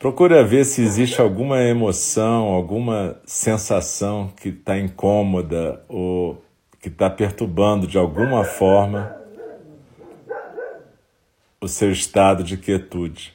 Procura 0.00 0.42
ver 0.42 0.64
se 0.64 0.80
existe 0.80 1.20
alguma 1.20 1.60
emoção, 1.60 2.54
alguma 2.54 3.20
sensação 3.26 4.32
que 4.34 4.48
está 4.48 4.78
incômoda 4.78 5.84
ou 5.86 6.42
que 6.80 6.88
está 6.88 7.10
perturbando 7.10 7.86
de 7.86 7.98
alguma 7.98 8.42
forma 8.42 9.14
o 11.60 11.68
seu 11.68 11.92
estado 11.92 12.42
de 12.42 12.56
quietude. 12.56 13.34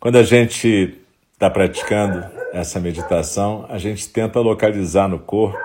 Quando 0.00 0.18
a 0.18 0.24
gente 0.24 0.98
está 1.32 1.48
praticando 1.48 2.26
essa 2.52 2.80
meditação, 2.80 3.64
a 3.68 3.78
gente 3.78 4.08
tenta 4.08 4.40
localizar 4.40 5.06
no 5.06 5.20
corpo 5.20 5.56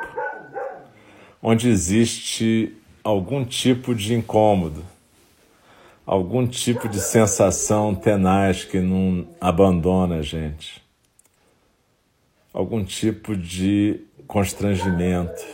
onde 1.42 1.68
existe 1.68 2.78
algum 3.04 3.44
tipo 3.44 3.96
de 3.96 4.14
incômodo 4.14 4.86
algum 6.08 6.48
tipo 6.48 6.88
de 6.88 7.02
sensação 7.02 7.94
tenaz 7.94 8.64
que 8.64 8.80
não 8.80 9.28
abandona 9.42 10.20
a 10.20 10.22
gente, 10.22 10.82
algum 12.54 12.82
tipo 12.82 13.36
de 13.36 14.06
constrangimento. 14.26 15.46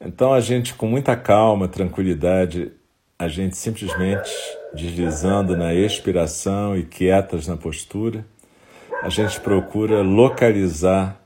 Então 0.00 0.32
a 0.32 0.40
gente, 0.40 0.72
com 0.72 0.86
muita 0.86 1.14
calma, 1.14 1.68
tranquilidade, 1.68 2.72
a 3.18 3.28
gente 3.28 3.54
simplesmente 3.56 4.30
deslizando 4.74 5.56
na 5.56 5.74
expiração 5.74 6.74
e 6.74 6.82
quietas 6.82 7.46
na 7.46 7.56
postura, 7.56 8.24
a 9.02 9.10
gente 9.10 9.38
procura 9.40 10.00
localizar 10.00 11.20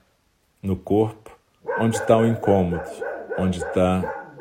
no 0.60 0.74
corpo 0.74 1.30
onde 1.78 1.96
está 1.96 2.16
o 2.16 2.26
incômodo, 2.26 2.82
onde 3.38 3.58
está 3.58 4.34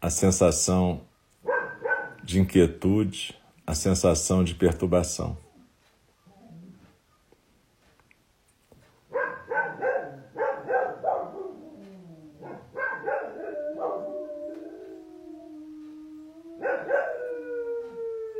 a 0.00 0.10
sensação 0.10 1.00
de 2.22 2.40
inquietude, 2.40 3.34
a 3.66 3.74
sensação 3.74 4.42
de 4.44 4.54
perturbação. 4.54 5.36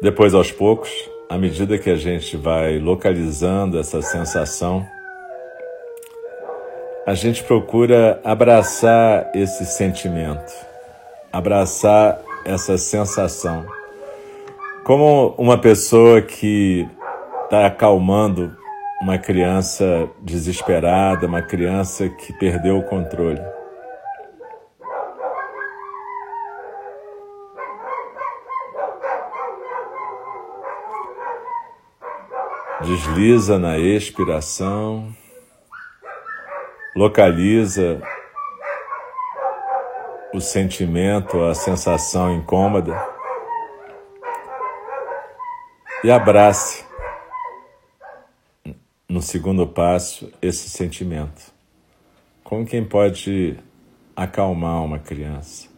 Depois, 0.03 0.35
aos 0.35 0.51
poucos, 0.51 0.91
à 1.29 1.39
medida 1.39 1.79
que 1.79 1.89
a 1.89 1.95
gente 1.95 2.37
vai 2.37 2.77
localizando 2.81 3.79
essa 3.79 4.03
sensação, 4.03 4.85
a 7.07 7.15
gente 7.15 7.45
procura 7.45 8.21
abraçar 8.25 9.31
esse 9.33 9.65
sentimento, 9.65 10.53
abraçar 11.33 12.21
essa 12.45 12.77
sensação. 12.79 13.67
Como 14.85 15.35
uma 15.39 15.59
pessoa 15.59 16.21
que 16.21 16.89
está 17.45 17.67
acalmando 17.67 18.57
uma 19.01 19.19
criança 19.19 20.09
desesperada, 20.21 21.27
uma 21.27 21.43
criança 21.43 22.09
que 22.09 22.33
perdeu 22.33 22.79
o 22.79 22.85
controle. 22.85 23.41
Desliza 32.81 33.59
na 33.59 33.79
expiração, 33.79 35.09
localiza 36.97 38.01
o 40.35 40.41
sentimento, 40.41 41.43
a 41.45 41.55
sensação 41.55 42.35
incômoda 42.35 42.97
e 46.03 46.11
abrace 46.11 46.85
no 49.09 49.21
segundo 49.21 49.67
passo 49.67 50.33
esse 50.41 50.71
sentimento. 50.71 51.53
Como 52.43 52.67
quem 52.67 52.85
pode 52.85 53.59
acalmar 54.17 54.83
uma 54.83 54.99
criança. 54.99 55.71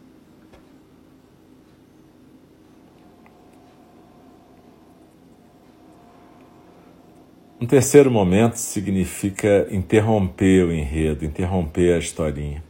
Um 7.59 7.65
terceiro 7.65 8.11
momento 8.11 8.55
significa 8.55 9.67
interromper 9.71 10.65
o 10.65 10.73
enredo, 10.73 11.25
interromper 11.25 11.93
a 11.93 11.97
historinha. 11.97 12.64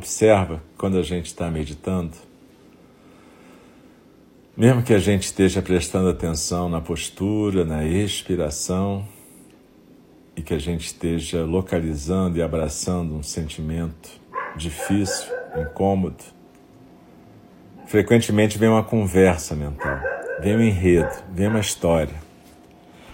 Observa 0.00 0.62
quando 0.78 0.96
a 0.96 1.02
gente 1.02 1.26
está 1.26 1.50
meditando, 1.50 2.16
mesmo 4.56 4.82
que 4.82 4.94
a 4.94 4.98
gente 4.98 5.24
esteja 5.24 5.60
prestando 5.60 6.08
atenção 6.08 6.70
na 6.70 6.80
postura, 6.80 7.66
na 7.66 7.84
expiração, 7.84 9.06
e 10.34 10.40
que 10.40 10.54
a 10.54 10.58
gente 10.58 10.86
esteja 10.86 11.44
localizando 11.44 12.38
e 12.38 12.42
abraçando 12.42 13.14
um 13.14 13.22
sentimento 13.22 14.08
difícil, 14.56 15.34
incômodo, 15.54 16.24
frequentemente 17.84 18.56
vem 18.56 18.70
uma 18.70 18.82
conversa 18.82 19.54
mental, 19.54 20.00
vem 20.40 20.56
um 20.56 20.62
enredo, 20.62 21.14
vem 21.30 21.48
uma 21.48 21.60
história. 21.60 22.14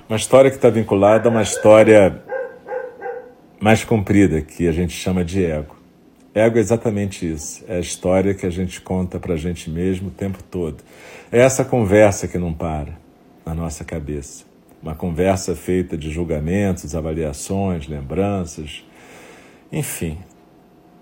Uma 0.09 0.19
história 0.19 0.53
que 0.53 0.57
está 0.57 0.71
vinculada 0.71 1.29
a 1.29 1.33
uma 1.33 1.43
história 1.43 2.23
mais 3.59 3.83
comprida, 3.83 4.41
que 4.41 4.69
a 4.69 4.73
gente 4.73 4.93
chama 4.93 5.25
de 5.25 5.45
ego. 5.45 5.76
Ego 6.37 6.59
é 6.59 6.61
exatamente 6.61 7.27
isso. 7.27 7.65
É 7.67 7.77
a 7.77 7.81
história 7.81 8.35
que 8.35 8.45
a 8.45 8.51
gente 8.51 8.79
conta 8.83 9.19
para 9.19 9.33
a 9.33 9.37
gente 9.39 9.71
mesmo 9.71 10.09
o 10.09 10.11
tempo 10.11 10.43
todo. 10.43 10.85
É 11.33 11.41
essa 11.41 11.65
conversa 11.65 12.29
que 12.29 12.37
não 12.37 12.53
para 12.53 12.93
na 13.47 13.55
nossa 13.55 13.87
cabeça. 13.87 14.45
Uma 14.83 14.95
conversa 14.95 15.57
feita 15.57 15.97
de 15.97 16.11
julgamentos, 16.11 16.95
avaliações, 16.95 17.89
lembranças, 17.89 18.85
enfim. 19.73 20.19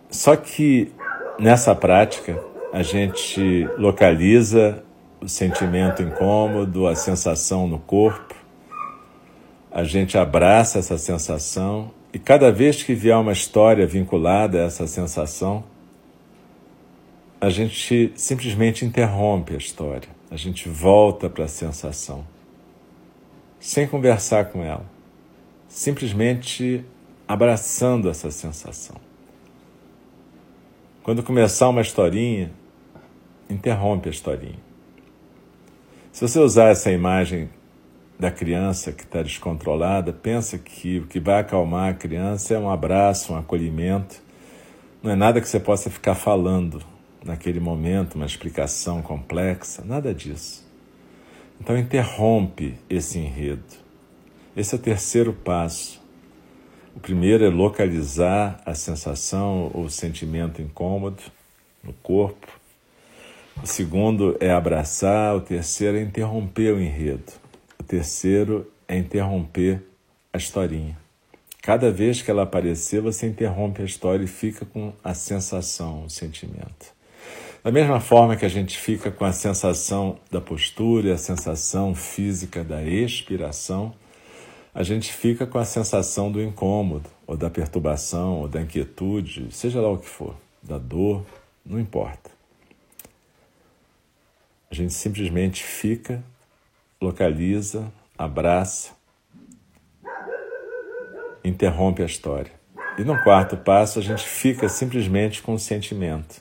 Só 0.09 0.37
que 0.37 0.93
nessa 1.37 1.75
prática 1.75 2.41
a 2.73 2.85
gente 2.85 3.69
localiza 3.76 4.85
o 5.21 5.29
sentimento 5.29 6.00
incômodo, 6.00 6.87
a 6.87 6.94
sensação 6.94 7.66
no 7.66 7.81
corpo, 7.81 8.37
a 9.68 9.83
gente 9.83 10.16
abraça 10.16 10.79
essa 10.79 10.97
sensação 10.97 11.90
e 12.14 12.18
cada 12.20 12.53
vez 12.53 12.81
que 12.81 12.94
vier 12.94 13.16
uma 13.18 13.33
história 13.33 13.85
vinculada 13.88 14.62
a 14.62 14.66
essa 14.66 14.87
sensação, 14.87 15.64
a 17.40 17.50
gente 17.50 18.12
simplesmente 18.14 18.85
interrompe 18.85 19.53
a 19.53 19.59
história, 19.59 20.09
a 20.31 20.37
gente 20.37 20.68
volta 20.68 21.29
para 21.29 21.46
a 21.46 21.48
sensação, 21.48 22.24
sem 23.59 23.88
conversar 23.88 24.44
com 24.44 24.62
ela, 24.62 24.87
simplesmente 25.66 26.85
abraçando 27.27 28.09
essa 28.09 28.31
sensação. 28.31 28.94
Quando 31.03 31.20
começar 31.20 31.68
uma 31.68 31.83
historinha, 31.83 32.53
interrompe 33.50 34.09
a 34.09 34.12
historinha. 34.12 34.62
Se 36.12 36.20
você 36.20 36.38
usar 36.38 36.68
essa 36.68 36.92
imagem 36.92 37.50
da 38.18 38.31
criança 38.31 38.92
que 38.92 39.03
está 39.03 39.22
descontrolada, 39.22 40.12
pensa 40.12 40.57
que 40.59 40.98
o 40.98 41.07
que 41.07 41.18
vai 41.18 41.40
acalmar 41.40 41.90
a 41.90 41.94
criança 41.94 42.55
é 42.55 42.59
um 42.59 42.70
abraço, 42.70 43.33
um 43.33 43.37
acolhimento. 43.37 44.22
Não 45.03 45.11
é 45.11 45.16
nada 45.16 45.40
que 45.40 45.48
você 45.48 45.61
possa 45.61 45.90
ficar 45.90 46.14
falando 46.14 46.83
naquele 47.24 47.59
momento, 47.59 48.14
uma 48.14 48.27
explicação 48.27 49.03
complexa, 49.03 49.83
nada 49.85 50.14
disso. 50.14 50.64
Então 51.61 51.77
interrompe 51.77 52.74
esse 52.88 53.18
enredo. 53.18 53.85
Esse 54.57 54.74
é 54.74 54.79
o 54.79 54.81
terceiro 54.81 55.33
passo. 55.33 56.00
O 56.94 57.00
primeiro 57.00 57.44
é 57.44 57.48
localizar 57.48 58.61
a 58.64 58.74
sensação 58.74 59.70
ou 59.74 59.88
sentimento 59.90 60.62
incômodo 60.62 61.22
no 61.83 61.92
corpo. 61.94 62.46
O 63.62 63.66
segundo 63.66 64.37
é 64.40 64.50
abraçar, 64.50 65.35
o 65.35 65.40
terceiro 65.40 65.96
é 65.96 66.03
interromper 66.03 66.72
o 66.72 66.81
enredo. 66.81 67.43
O 67.85 67.87
terceiro 67.87 68.73
é 68.88 68.97
interromper 68.97 69.83
a 70.33 70.38
historinha. 70.38 70.97
Cada 71.61 71.90
vez 71.90 72.23
que 72.23 72.31
ela 72.31 72.44
aparecer, 72.44 73.03
você 73.03 73.27
interrompe 73.27 73.83
a 73.83 73.85
história 73.85 74.25
e 74.25 74.27
fica 74.27 74.64
com 74.64 74.94
a 75.05 75.12
sensação, 75.12 76.07
o 76.07 76.09
sentimento. 76.09 76.94
Da 77.62 77.70
mesma 77.70 78.01
forma 78.01 78.37
que 78.37 78.47
a 78.47 78.49
gente 78.49 78.79
fica 78.79 79.11
com 79.11 79.27
a 79.27 79.35
sensação 79.35 80.18
da 80.31 80.40
postura, 80.40 81.12
a 81.12 81.18
sensação 81.18 81.94
física 81.94 82.64
da 82.64 82.83
expiração, 82.83 83.94
a 84.75 84.83
gente 84.83 85.12
fica 85.12 85.47
com 85.47 85.59
a 85.59 85.64
sensação 85.66 86.33
do 86.33 86.42
incômodo, 86.42 87.11
ou 87.27 87.37
da 87.37 87.51
perturbação, 87.51 88.40
ou 88.40 88.49
da 88.49 88.62
inquietude, 88.62 89.49
seja 89.51 89.79
lá 89.79 89.90
o 89.90 89.99
que 89.99 90.09
for, 90.09 90.35
da 90.62 90.79
dor, 90.79 91.23
não 91.66 91.79
importa. 91.79 92.31
A 94.70 94.75
gente 94.75 94.94
simplesmente 94.94 95.62
fica 95.62 96.25
localiza, 97.05 97.93
abraça, 98.17 98.93
interrompe 101.45 102.03
a 102.03 102.07
história. 102.07 102.53
E 102.99 103.05
no 103.05 103.21
quarto 103.23 103.57
passo, 103.57 103.99
a 103.99 104.03
gente 104.03 104.25
fica 104.25 104.69
simplesmente 104.69 105.43
com 105.43 105.55
o 105.55 105.59
sentimento, 105.59 106.40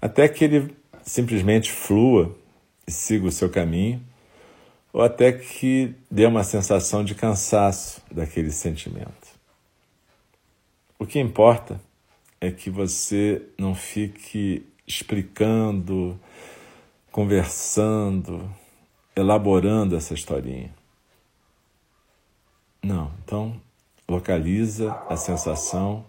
até 0.00 0.28
que 0.28 0.44
ele 0.44 0.76
simplesmente 1.02 1.70
flua 1.70 2.36
e 2.86 2.90
siga 2.90 3.26
o 3.26 3.32
seu 3.32 3.48
caminho, 3.48 4.02
ou 4.92 5.02
até 5.02 5.32
que 5.32 5.94
dê 6.10 6.26
uma 6.26 6.42
sensação 6.42 7.04
de 7.04 7.14
cansaço 7.14 8.02
daquele 8.10 8.50
sentimento. 8.50 9.28
O 10.98 11.06
que 11.06 11.20
importa 11.20 11.80
é 12.40 12.50
que 12.50 12.70
você 12.70 13.42
não 13.58 13.74
fique 13.74 14.66
explicando, 14.86 16.18
conversando, 17.12 18.50
elaborando 19.18 19.96
essa 19.96 20.14
historinha. 20.14 20.72
Não, 22.82 23.10
então 23.24 23.60
localiza 24.08 24.92
a 25.08 25.16
sensação, 25.16 26.04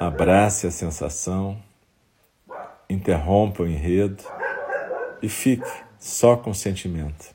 abrace 0.00 0.66
a 0.66 0.70
sensação, 0.70 1.60
interrompa 2.88 3.64
o 3.64 3.66
enredo 3.66 4.22
e 5.20 5.28
fique 5.28 5.68
só 5.98 6.36
com 6.36 6.50
o 6.50 6.54
sentimento. 6.54 7.34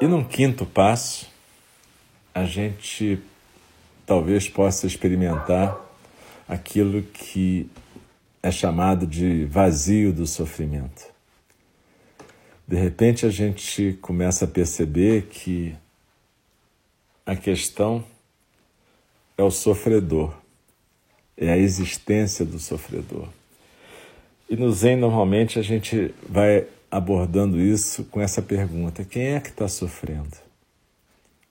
E 0.00 0.06
num 0.06 0.22
quinto 0.22 0.64
passo, 0.64 1.28
a 2.32 2.44
gente 2.44 3.20
talvez 4.08 4.48
possa 4.48 4.86
experimentar 4.86 5.78
aquilo 6.48 7.02
que 7.02 7.70
é 8.42 8.50
chamado 8.50 9.06
de 9.06 9.44
vazio 9.44 10.14
do 10.14 10.26
sofrimento. 10.26 11.12
De 12.66 12.74
repente 12.74 13.26
a 13.26 13.30
gente 13.30 13.98
começa 14.00 14.46
a 14.46 14.48
perceber 14.48 15.26
que 15.30 15.76
a 17.26 17.36
questão 17.36 18.02
é 19.36 19.42
o 19.42 19.50
sofredor, 19.50 20.34
é 21.36 21.50
a 21.50 21.58
existência 21.58 22.46
do 22.46 22.58
sofredor. 22.58 23.28
E 24.48 24.56
no 24.56 24.72
Zen, 24.72 24.96
normalmente, 24.96 25.58
a 25.58 25.62
gente 25.62 26.14
vai 26.26 26.66
abordando 26.90 27.60
isso 27.60 28.04
com 28.04 28.22
essa 28.22 28.40
pergunta: 28.40 29.04
quem 29.04 29.34
é 29.34 29.40
que 29.40 29.50
está 29.50 29.68
sofrendo? 29.68 30.47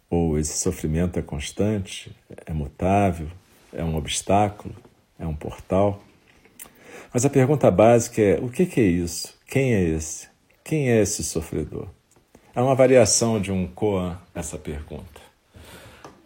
Ou 0.10 0.40
esse 0.40 0.58
sofrimento 0.58 1.20
é 1.20 1.22
constante, 1.22 2.16
é 2.46 2.54
mutável, 2.54 3.28
é 3.74 3.84
um 3.84 3.96
obstáculo, 3.96 4.74
é 5.20 5.28
um 5.28 5.36
portal? 5.36 6.02
Mas 7.14 7.26
a 7.26 7.30
pergunta 7.30 7.70
básica 7.70 8.22
é: 8.22 8.40
o 8.40 8.50
que 8.50 8.80
é 8.80 8.84
isso? 8.84 9.36
Quem 9.48 9.74
é 9.74 9.84
esse? 9.84 10.28
Quem 10.64 10.90
é 10.90 11.02
esse 11.02 11.24
sofredor? 11.24 11.88
É 12.56 12.62
uma 12.62 12.76
variação 12.76 13.40
de 13.40 13.52
um 13.52 13.68
koan 13.68 14.18
essa 14.34 14.58
pergunta. 14.58 15.22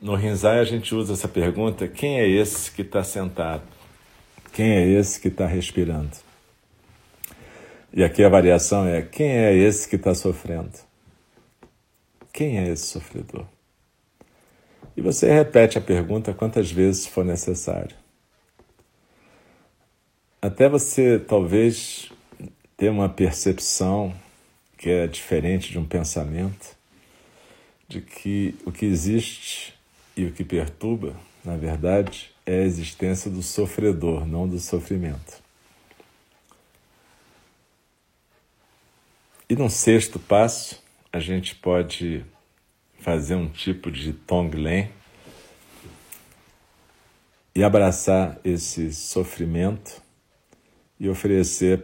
No 0.02 0.15
Rinzai 0.15 0.60
a 0.60 0.63
gente 0.63 0.96
usa 0.96 1.13
essa 1.13 1.28
pergunta: 1.28 1.88
quem 1.88 2.20
é 2.20 2.28
esse 2.28 2.72
que 2.72 2.82
está 2.82 3.04
sentado? 3.04 3.63
Quem 4.54 4.72
é 4.72 4.88
esse 4.88 5.20
que 5.20 5.28
está 5.28 5.46
respirando? 5.46 6.12
E 7.94 8.04
aqui 8.04 8.24
a 8.24 8.30
variação 8.30 8.88
é: 8.88 9.02
quem 9.02 9.30
é 9.30 9.54
esse 9.54 9.88
que 9.88 9.96
está 9.96 10.15
sofrendo? 10.15 10.72
Quem 12.34 12.60
é 12.60 12.70
esse 12.70 12.88
sofredor? 12.88 13.46
E 14.95 15.01
você 15.01 15.32
repete 15.32 15.77
a 15.77 15.82
pergunta 15.82 16.34
quantas 16.34 16.71
vezes 16.71 17.08
for 17.08 17.23
necessário. 17.23 17.95
até 20.41 20.67
você 20.67 21.19
talvez 21.19 22.12
ter 22.75 22.89
uma 22.89 23.08
percepção 23.08 24.15
que 24.75 24.89
é 24.89 25.06
diferente 25.06 25.71
de 25.71 25.77
um 25.77 25.86
pensamento, 25.86 26.75
de 27.88 28.01
que 28.01 28.56
o 28.65 28.71
que 28.71 28.86
existe 28.86 29.75
e 30.17 30.25
o 30.25 30.32
que 30.32 30.43
perturba, 30.43 31.15
na 31.45 31.56
verdade, 31.56 32.32
é 32.43 32.56
a 32.56 32.65
existência 32.65 33.30
do 33.30 33.43
sofredor, 33.43 34.25
não 34.25 34.47
do 34.47 34.60
sofrimento. 34.60 35.39
E 39.47 39.56
num 39.56 39.69
sexto 39.69 40.17
passo, 40.17 40.82
a 41.13 41.19
gente 41.19 41.54
pode 41.54 42.25
fazer 43.02 43.34
um 43.34 43.50
tipo 43.50 43.92
de 43.92 44.14
Tonglen 44.14 44.90
e 47.54 47.64
abraçar 47.64 48.40
esse 48.46 48.94
sofrimento 48.94 50.02
e 51.00 51.10
oferecer 51.10 51.84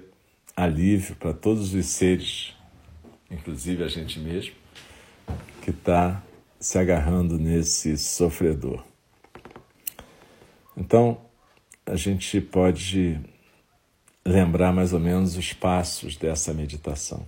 alívio 0.56 1.16
para 1.16 1.34
todos 1.34 1.74
os 1.74 1.86
seres, 1.88 2.54
inclusive 3.32 3.84
a 3.84 3.88
gente 3.88 4.20
mesmo, 4.20 4.54
que 5.64 5.72
está 5.72 6.24
se 6.60 6.78
agarrando 6.78 7.40
nesse 7.40 7.98
sofredor. 7.98 8.84
Então, 10.78 11.20
a 11.84 11.96
gente 11.96 12.40
pode 12.40 13.20
lembrar 14.24 14.72
mais 14.72 14.94
ou 14.94 15.00
menos 15.00 15.36
os 15.36 15.52
passos 15.52 16.16
dessa 16.16 16.54
meditação. 16.54 17.26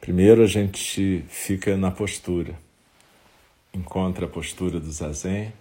Primeiro, 0.00 0.44
a 0.44 0.46
gente 0.46 1.24
fica 1.28 1.76
na 1.76 1.90
postura, 1.90 2.56
encontra 3.72 4.26
a 4.26 4.28
postura 4.28 4.80
do 4.80 4.90
zazen, 4.90 5.52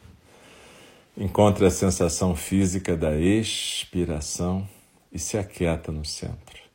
encontra 1.17 1.67
a 1.67 1.72
sensação 1.72 2.36
física 2.36 2.96
da 2.96 3.15
expiração 3.17 4.67
e 5.12 5.20
se 5.20 5.38
aquieta 5.38 5.91
no 5.91 6.06
centro. 6.06 6.67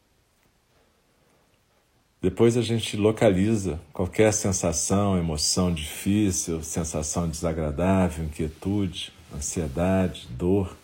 Depois 2.20 2.56
a 2.56 2.62
gente 2.62 2.96
localiza 2.96 3.80
qualquer 3.92 4.32
sensação, 4.32 5.18
emoção 5.18 5.74
difícil, 5.74 6.62
sensação 6.62 7.28
desagradável, 7.28 8.24
inquietude, 8.24 9.12
ansiedade, 9.34 10.28
dor. 10.30 10.76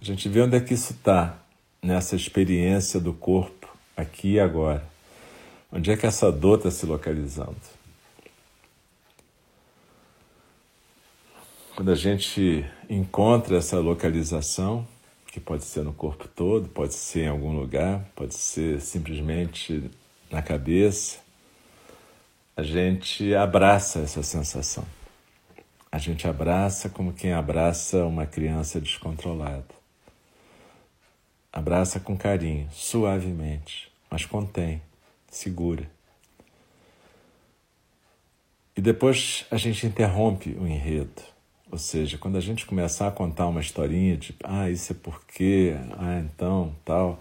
A 0.00 0.04
gente 0.04 0.28
vê 0.28 0.42
onde 0.42 0.56
é 0.56 0.60
que 0.60 0.74
isso 0.74 0.92
está 0.92 1.38
nessa 1.82 2.14
experiência 2.14 3.00
do 3.00 3.12
corpo, 3.12 3.68
aqui 3.96 4.34
e 4.34 4.40
agora. 4.40 4.86
Onde 5.72 5.90
é 5.90 5.96
que 5.96 6.06
essa 6.06 6.30
dor 6.30 6.58
está 6.58 6.70
se 6.70 6.86
localizando? 6.86 7.73
Quando 11.76 11.90
a 11.90 11.96
gente 11.96 12.64
encontra 12.88 13.56
essa 13.56 13.80
localização, 13.80 14.86
que 15.26 15.40
pode 15.40 15.64
ser 15.64 15.82
no 15.82 15.92
corpo 15.92 16.28
todo, 16.28 16.68
pode 16.68 16.94
ser 16.94 17.24
em 17.24 17.28
algum 17.28 17.52
lugar, 17.52 18.08
pode 18.14 18.32
ser 18.32 18.80
simplesmente 18.80 19.90
na 20.30 20.40
cabeça, 20.40 21.18
a 22.56 22.62
gente 22.62 23.34
abraça 23.34 23.98
essa 23.98 24.22
sensação. 24.22 24.84
A 25.90 25.98
gente 25.98 26.28
abraça 26.28 26.88
como 26.88 27.12
quem 27.12 27.32
abraça 27.32 28.04
uma 28.04 28.24
criança 28.24 28.80
descontrolada. 28.80 29.74
Abraça 31.52 31.98
com 31.98 32.16
carinho, 32.16 32.68
suavemente, 32.70 33.90
mas 34.08 34.24
contém, 34.24 34.80
segura. 35.28 35.90
E 38.76 38.80
depois 38.80 39.44
a 39.50 39.56
gente 39.56 39.84
interrompe 39.84 40.50
o 40.50 40.68
enredo 40.68 41.33
ou 41.74 41.78
seja, 41.78 42.16
quando 42.16 42.36
a 42.36 42.40
gente 42.40 42.66
começar 42.66 43.08
a 43.08 43.10
contar 43.10 43.48
uma 43.48 43.60
historinha 43.60 44.16
de 44.16 44.32
ah, 44.44 44.70
isso 44.70 44.92
é 44.92 44.94
porque, 44.94 45.74
ah, 45.98 46.22
então, 46.24 46.72
tal, 46.84 47.20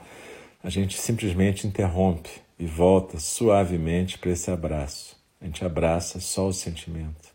a 0.64 0.70
gente 0.70 0.96
simplesmente 0.96 1.66
interrompe 1.66 2.30
e 2.60 2.68
volta 2.68 3.20
suavemente 3.20 4.20
para 4.20 4.30
esse 4.30 4.52
abraço. 4.52 5.18
A 5.42 5.46
gente 5.46 5.66
abraça 5.66 6.20
só 6.20 6.48
o 6.48 6.54
sentimento, 6.54 7.34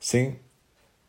sem 0.00 0.38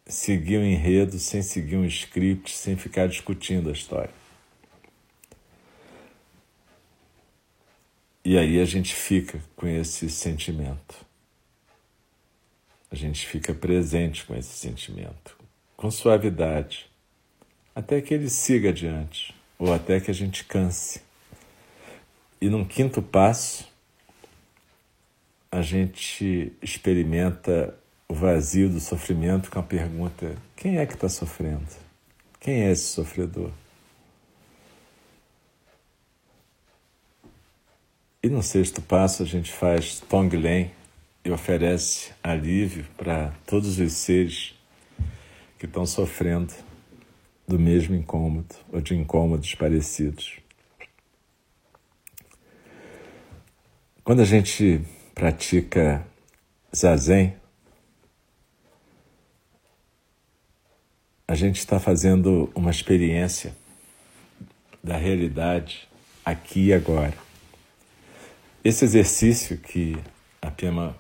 seguir 0.06 0.58
um 0.58 0.66
enredo, 0.66 1.18
sem 1.18 1.42
seguir 1.42 1.78
um 1.78 1.86
script, 1.86 2.52
sem 2.52 2.76
ficar 2.76 3.08
discutindo 3.08 3.70
a 3.70 3.72
história. 3.72 4.14
E 8.26 8.38
aí 8.38 8.60
a 8.60 8.66
gente 8.66 8.94
fica 8.94 9.42
com 9.56 9.66
esse 9.66 10.10
sentimento 10.10 11.09
a 12.92 12.96
gente 12.96 13.28
fica 13.28 13.54
presente 13.54 14.26
com 14.26 14.36
esse 14.36 14.54
sentimento, 14.58 15.38
com 15.78 15.92
suavidade, 15.92 16.90
até 17.76 18.02
que 18.02 18.14
ele 18.14 18.30
siga 18.30 18.70
adiante, 18.70 19.36
ou 19.58 19.74
até 19.74 20.00
que 20.00 20.10
a 20.10 20.14
gente 20.14 20.44
canse. 20.44 21.02
E 22.42 22.50
num 22.50 22.66
quinto 22.66 23.02
passo, 23.02 23.68
a 25.52 25.62
gente 25.62 26.54
experimenta 26.62 27.76
o 28.08 28.14
vazio 28.14 28.70
do 28.70 28.80
sofrimento 28.80 29.52
com 29.52 29.60
a 29.60 29.64
pergunta: 29.64 30.36
quem 30.56 30.78
é 30.78 30.86
que 30.86 30.94
está 30.94 31.10
sofrendo? 31.10 31.68
Quem 32.40 32.64
é 32.64 32.72
esse 32.72 32.88
sofredor? 32.94 33.52
E 38.22 38.28
no 38.28 38.44
sexto 38.44 38.82
passo 38.82 39.24
a 39.24 39.26
gente 39.26 39.52
faz 39.52 40.02
Tonglen, 40.02 40.72
e 41.30 41.32
oferece 41.32 42.12
alívio 42.24 42.84
para 42.98 43.32
todos 43.46 43.78
os 43.78 43.94
seres 43.94 44.56
que 45.60 45.68
estão 45.68 45.86
sofrendo 45.86 46.52
do 47.48 47.60
mesmo 47.60 47.96
incômodo 47.96 48.56
ou 48.72 48.82
de 48.82 48.96
incômodos 48.96 49.54
parecidos. 49.54 50.40
Quando 54.04 54.22
a 54.24 54.26
gente 54.26 54.82
pratica 55.14 56.04
zazen, 56.76 57.36
a 61.28 61.36
gente 61.36 61.60
está 61.60 61.80
fazendo 61.80 62.52
uma 62.56 62.72
experiência 62.72 63.56
da 64.84 64.98
realidade 64.98 65.88
aqui 66.26 66.68
e 66.68 66.74
agora. 66.74 67.14
Esse 68.64 68.84
exercício 68.84 69.58
que 69.60 69.96
a 70.42 70.50
Pema 70.50 70.98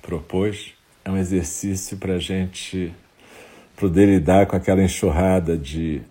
propôs 0.00 0.74
é 1.04 1.10
um 1.10 1.16
exercício 1.16 1.96
para 1.96 2.14
a 2.14 2.18
gente 2.18 2.92
poder 3.76 4.06
lidar 4.06 4.46
com 4.46 4.56
aquela 4.56 4.82
enxurrada 4.82 5.56
de 5.56 6.02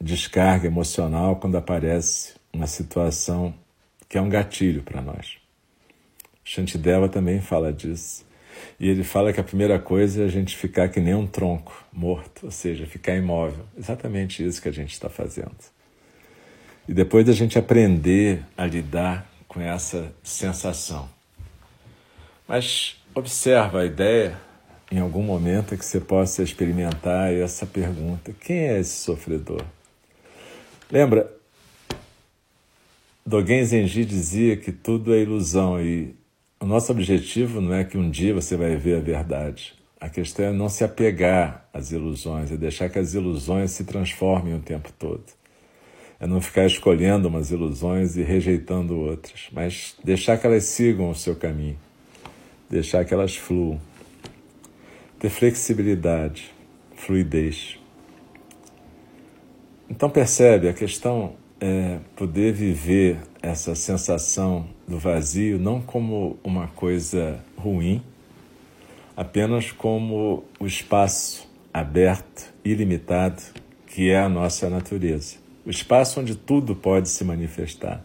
descarga 0.00 0.66
emocional 0.66 1.36
quando 1.36 1.56
aparece 1.56 2.34
uma 2.52 2.66
situação 2.66 3.54
que 4.08 4.18
é 4.18 4.20
um 4.20 4.28
gatilho 4.28 4.82
para 4.82 5.00
nós. 5.00 5.38
Shantideva 6.44 7.08
também 7.08 7.40
fala 7.40 7.72
disso. 7.72 8.24
E 8.78 8.88
ele 8.88 9.02
fala 9.02 9.32
que 9.32 9.40
a 9.40 9.44
primeira 9.44 9.78
coisa 9.78 10.22
é 10.22 10.26
a 10.26 10.28
gente 10.28 10.56
ficar 10.56 10.88
que 10.88 11.00
nem 11.00 11.14
um 11.14 11.26
tronco 11.26 11.84
morto, 11.92 12.46
ou 12.46 12.50
seja, 12.50 12.86
ficar 12.86 13.16
imóvel. 13.16 13.64
Exatamente 13.76 14.44
isso 14.44 14.62
que 14.62 14.68
a 14.68 14.72
gente 14.72 14.92
está 14.92 15.08
fazendo. 15.08 15.56
E 16.86 16.92
depois 16.92 17.28
a 17.28 17.32
gente 17.32 17.58
aprender 17.58 18.44
a 18.56 18.66
lidar 18.66 19.26
com 19.48 19.60
essa 19.60 20.14
sensação. 20.22 21.08
Mas 22.46 22.96
observa 23.14 23.80
a 23.80 23.86
ideia, 23.86 24.38
em 24.92 24.98
algum 24.98 25.22
momento, 25.22 25.76
que 25.76 25.84
você 25.84 25.98
possa 25.98 26.42
experimentar 26.42 27.32
essa 27.32 27.64
pergunta: 27.64 28.34
quem 28.38 28.68
é 28.68 28.78
esse 28.78 28.96
sofredor? 28.96 29.64
Lembra, 30.90 31.32
Dogen 33.24 33.64
Zenji 33.64 34.04
dizia 34.04 34.56
que 34.56 34.70
tudo 34.70 35.14
é 35.14 35.20
ilusão 35.20 35.80
e 35.80 36.14
o 36.60 36.66
nosso 36.66 36.92
objetivo 36.92 37.60
não 37.60 37.74
é 37.74 37.82
que 37.82 37.96
um 37.96 38.10
dia 38.10 38.34
você 38.34 38.56
vai 38.56 38.76
ver 38.76 38.98
a 38.98 39.00
verdade. 39.00 39.74
A 39.98 40.10
questão 40.10 40.44
é 40.44 40.52
não 40.52 40.68
se 40.68 40.84
apegar 40.84 41.66
às 41.72 41.90
ilusões, 41.90 42.52
é 42.52 42.56
deixar 42.58 42.90
que 42.90 42.98
as 42.98 43.14
ilusões 43.14 43.70
se 43.70 43.84
transformem 43.84 44.54
o 44.54 44.60
tempo 44.60 44.92
todo. 44.98 45.24
É 46.20 46.26
não 46.26 46.42
ficar 46.42 46.66
escolhendo 46.66 47.28
umas 47.28 47.50
ilusões 47.50 48.16
e 48.16 48.22
rejeitando 48.22 48.98
outras, 48.98 49.48
mas 49.50 49.96
deixar 50.04 50.36
que 50.36 50.46
elas 50.46 50.64
sigam 50.64 51.08
o 51.08 51.14
seu 51.14 51.34
caminho 51.34 51.78
deixar 52.74 53.04
que 53.04 53.14
elas 53.14 53.36
fluam. 53.36 53.80
Ter 55.20 55.30
flexibilidade, 55.30 56.52
fluidez. 56.96 57.78
Então 59.88 60.10
percebe, 60.10 60.68
a 60.68 60.72
questão 60.72 61.34
é 61.60 61.98
poder 62.16 62.52
viver 62.52 63.18
essa 63.40 63.76
sensação 63.76 64.66
do 64.88 64.98
vazio 64.98 65.56
não 65.56 65.80
como 65.80 66.36
uma 66.42 66.66
coisa 66.66 67.38
ruim, 67.56 68.02
apenas 69.16 69.70
como 69.70 70.42
o 70.58 70.66
espaço 70.66 71.48
aberto, 71.72 72.52
ilimitado, 72.64 73.40
que 73.86 74.10
é 74.10 74.18
a 74.18 74.28
nossa 74.28 74.68
natureza. 74.68 75.36
O 75.64 75.70
espaço 75.70 76.20
onde 76.20 76.34
tudo 76.34 76.74
pode 76.74 77.08
se 77.08 77.22
manifestar. 77.22 78.04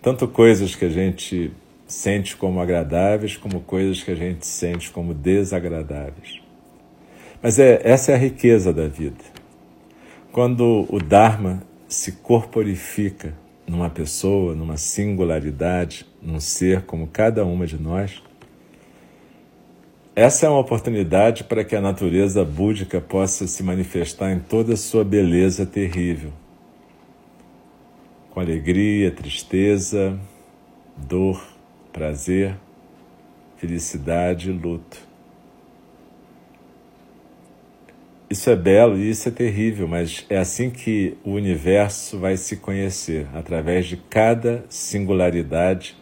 Tanto 0.00 0.28
coisas 0.28 0.76
que 0.76 0.84
a 0.84 0.88
gente 0.88 1.52
sente 1.90 2.36
como 2.36 2.60
agradáveis, 2.60 3.36
como 3.36 3.60
coisas 3.60 4.00
que 4.00 4.12
a 4.12 4.14
gente 4.14 4.46
sente 4.46 4.90
como 4.92 5.12
desagradáveis. 5.12 6.40
Mas 7.42 7.58
é, 7.58 7.80
essa 7.82 8.12
é 8.12 8.14
a 8.14 8.18
riqueza 8.18 8.72
da 8.72 8.86
vida. 8.86 9.24
Quando 10.30 10.86
o 10.88 11.00
Dharma 11.00 11.64
se 11.88 12.12
corporifica 12.12 13.34
numa 13.66 13.90
pessoa, 13.90 14.54
numa 14.54 14.76
singularidade, 14.76 16.06
num 16.22 16.38
ser 16.38 16.82
como 16.82 17.08
cada 17.08 17.44
uma 17.44 17.66
de 17.66 17.76
nós, 17.76 18.22
essa 20.14 20.46
é 20.46 20.48
uma 20.48 20.60
oportunidade 20.60 21.42
para 21.42 21.64
que 21.64 21.74
a 21.74 21.80
natureza 21.80 22.44
búdica 22.44 23.00
possa 23.00 23.48
se 23.48 23.64
manifestar 23.64 24.30
em 24.30 24.38
toda 24.38 24.74
a 24.74 24.76
sua 24.76 25.02
beleza 25.02 25.66
terrível, 25.66 26.30
com 28.30 28.38
alegria, 28.38 29.10
tristeza, 29.10 30.16
dor, 30.96 31.59
prazer, 31.92 32.56
felicidade 33.56 34.50
e 34.50 34.52
luto. 34.52 35.10
Isso 38.30 38.48
é 38.48 38.54
belo 38.54 38.96
e 38.96 39.10
isso 39.10 39.28
é 39.28 39.32
terrível, 39.32 39.88
mas 39.88 40.24
é 40.30 40.38
assim 40.38 40.70
que 40.70 41.16
o 41.24 41.32
universo 41.32 42.16
vai 42.16 42.36
se 42.36 42.56
conhecer 42.58 43.26
através 43.34 43.86
de 43.86 43.96
cada 43.96 44.64
singularidade 44.68 45.96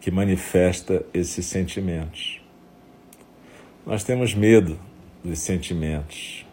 que 0.00 0.10
manifesta 0.10 1.04
esses 1.12 1.44
sentimentos. 1.44 2.40
Nós 3.84 4.02
temos 4.02 4.34
medo 4.34 4.78
dos 5.22 5.38
sentimentos. 5.40 6.46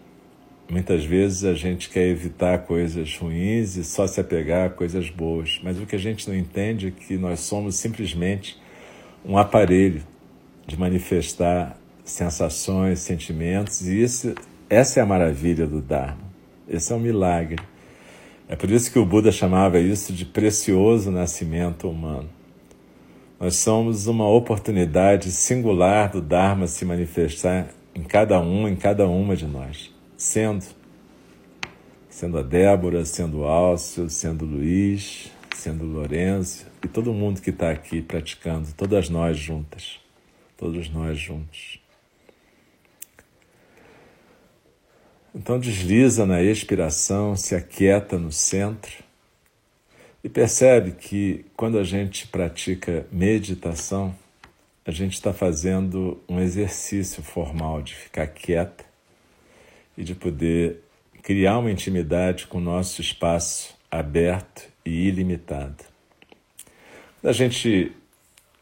Muitas 0.70 1.06
vezes 1.06 1.44
a 1.44 1.54
gente 1.54 1.90
quer 1.90 2.08
evitar 2.08 2.60
coisas 2.60 3.16
ruins 3.18 3.78
e 3.78 3.84
só 3.84 4.06
se 4.08 4.20
apegar 4.20 4.68
a 4.68 4.70
coisas 4.70 5.10
boas, 5.10 5.60
mas 5.64 5.80
o 5.80 5.86
que 5.86 5.96
a 5.96 6.00
gente 6.00 6.28
não 6.28 6.36
entende 6.36 6.88
é 6.88 6.92
que 6.92 7.18
nós 7.18 7.40
somos 7.40 7.76
simplesmente 7.76 8.62
um 9.26 9.38
aparelho 9.38 10.04
de 10.68 10.78
manifestar 10.78 11.78
sensações, 12.04 13.00
sentimentos, 13.00 13.88
e 13.88 14.02
isso 14.02 14.36
essa 14.70 15.00
é 15.00 15.04
a 15.04 15.06
maravilha 15.06 15.68
do 15.68 15.82
Dharma. 15.82 16.34
Esse 16.68 16.92
é 16.92 16.96
um 16.96 17.00
milagre. 17.00 17.64
É 18.48 18.56
por 18.56 18.70
isso 18.70 18.92
que 18.92 19.00
o 19.00 19.06
Buda 19.06 19.32
chamava 19.32 19.80
isso 19.80 20.12
de 20.12 20.26
precioso 20.26 21.12
nascimento 21.12 21.90
humano. 21.90 22.30
Nós 23.40 23.56
somos 23.56 24.08
uma 24.08 24.28
oportunidade 24.28 25.32
singular 25.32 26.10
do 26.10 26.22
Dharma 26.22 26.68
se 26.68 26.86
manifestar 26.86 27.68
em 27.94 28.04
cada 28.04 28.40
um, 28.40 28.68
em 28.68 28.76
cada 28.76 29.08
uma 29.08 29.36
de 29.36 29.46
nós, 29.46 29.92
sendo 30.18 30.66
sendo 32.10 32.38
a 32.38 32.44
Débora, 32.44 33.04
sendo 33.06 33.40
o 33.40 33.44
Alcio, 33.46 34.10
sendo 34.10 34.46
o 34.46 34.48
Luiz, 34.48 35.32
sendo 35.56 35.84
o 35.84 35.88
Lourenço 35.88 36.73
e 36.84 36.88
todo 36.88 37.14
mundo 37.14 37.42
que 37.42 37.50
está 37.50 37.72
aqui 37.72 38.02
praticando, 38.02 38.74
todas 38.74 39.10
nós 39.10 39.38
juntas, 39.38 40.00
todos 40.58 40.90
nós 40.90 41.18
juntos. 41.18 41.80
Então 45.34 45.58
desliza 45.58 46.26
na 46.26 46.44
expiração, 46.44 47.36
se 47.36 47.56
aquieta 47.56 48.20
no 48.20 48.32
centro 48.32 49.04
e 50.24 50.30
percebe 50.30 50.92
que 50.92 51.46
quando 51.56 51.80
a 51.80 51.84
gente 51.84 52.28
pratica 52.28 53.08
meditação, 53.12 54.16
a 54.86 54.92
gente 54.92 55.14
está 55.14 55.34
fazendo 55.34 56.22
um 56.28 56.40
exercício 56.40 57.24
formal 57.24 57.82
de 57.82 57.96
ficar 57.96 58.28
quieta 58.28 58.86
e 59.98 60.04
de 60.04 60.14
poder 60.14 60.84
criar 61.22 61.58
uma 61.60 61.72
intimidade 61.72 62.46
com 62.46 62.58
o 62.58 62.62
nosso 62.62 63.00
espaço 63.00 63.74
aberto 63.90 64.70
e 64.86 65.08
ilimitado. 65.08 65.93
A 67.24 67.32
gente 67.32 67.92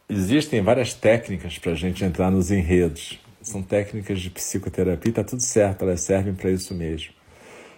existem 0.08 0.62
várias 0.62 0.94
técnicas 0.94 1.58
para 1.58 1.72
a 1.72 1.76
gente 1.76 2.06
entrar 2.06 2.30
nos 2.30 2.52
enredos 2.52 3.20
são 3.42 3.64
técnicas 3.64 4.20
de 4.20 4.30
psicoterapia, 4.30 5.10
está 5.10 5.24
tudo 5.24 5.42
certo, 5.42 5.82
elas 5.82 6.02
servem 6.02 6.34
para 6.34 6.52
isso 6.52 6.76
mesmo. 6.76 7.14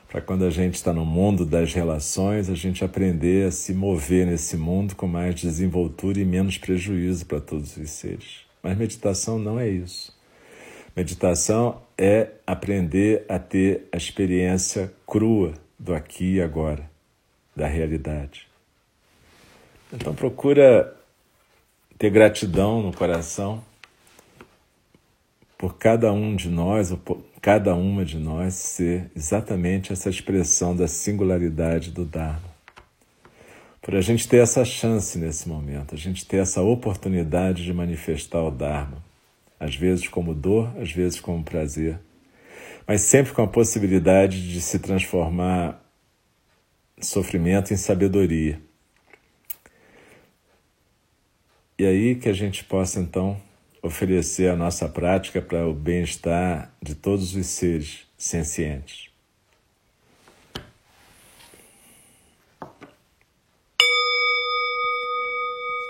Para 0.10 0.22
quando 0.22 0.46
a 0.46 0.50
gente 0.50 0.76
está 0.76 0.94
no 0.94 1.06
mundo 1.06 1.46
das 1.46 1.74
relações, 1.74 2.50
a 2.50 2.54
gente 2.54 2.84
aprender 2.84 3.48
a 3.48 3.52
se 3.52 3.74
mover 3.74 4.28
nesse 4.28 4.58
mundo 4.58 4.96
com 4.96 5.08
mais 5.08 5.36
desenvoltura 5.36 6.20
e 6.20 6.26
menos 6.26 6.58
prejuízo 6.58 7.26
para 7.26 7.40
todos 7.40 7.76
os 7.78 7.90
seres. 7.90 8.42
Mas 8.62 8.78
meditação 8.78 9.40
não 9.40 9.60
é 9.60 9.68
isso. 9.70 10.14
Meditação 10.96 11.82
é 11.98 12.30
aprender 12.46 13.26
a 13.28 13.40
ter 13.40 13.88
a 13.92 13.98
experiência 13.98 14.94
crua 15.08 15.54
do 15.80 15.96
aqui 15.96 16.36
e 16.36 16.42
agora, 16.42 16.88
da 17.56 17.68
realidade. 17.68 18.53
Então 19.94 20.16
procura 20.16 20.92
ter 22.00 22.10
gratidão 22.10 22.82
no 22.82 22.92
coração 22.92 23.64
por 25.56 25.78
cada 25.78 26.12
um 26.12 26.36
de 26.36 26.50
nós, 26.50 26.92
ou 26.92 26.98
por 26.98 27.24
cada 27.40 27.76
uma 27.76 28.04
de 28.04 28.18
nós, 28.18 28.56
ser 28.56 29.12
exatamente 29.16 29.94
essa 29.94 30.10
expressão 30.10 30.76
da 30.76 30.88
singularidade 30.88 31.92
do 31.92 32.04
Dharma. 32.04 32.52
Por 33.82 33.96
a 33.96 34.02
gente 34.02 34.28
ter 34.28 34.38
essa 34.38 34.66
chance 34.66 35.18
nesse 35.20 35.48
momento, 35.48 35.94
a 35.94 35.98
gente 35.98 36.26
ter 36.26 36.38
essa 36.38 36.62
oportunidade 36.62 37.64
de 37.64 37.72
manifestar 37.72 38.42
o 38.42 38.50
Dharma, 38.50 38.98
às 39.60 39.76
vezes 39.76 40.08
como 40.08 40.34
dor, 40.34 40.74
às 40.82 40.92
vezes 40.92 41.20
como 41.20 41.44
prazer, 41.44 42.00
mas 42.88 43.02
sempre 43.02 43.32
com 43.32 43.44
a 43.44 43.48
possibilidade 43.48 44.52
de 44.52 44.60
se 44.60 44.80
transformar 44.80 45.82
sofrimento 47.00 47.74
em 47.74 47.78
sabedoria. 47.78 48.60
E 51.84 51.86
aí 51.86 52.16
que 52.16 52.30
a 52.30 52.34
gente 52.34 52.64
possa 52.64 52.98
então 53.02 53.38
oferecer 53.82 54.50
a 54.50 54.56
nossa 54.56 54.88
prática 54.88 55.42
para 55.42 55.68
o 55.68 55.74
bem-estar 55.74 56.74
de 56.82 56.96
todos 56.96 57.36
os 57.36 57.46
seres 57.46 58.08
sencientes. 58.18 59.10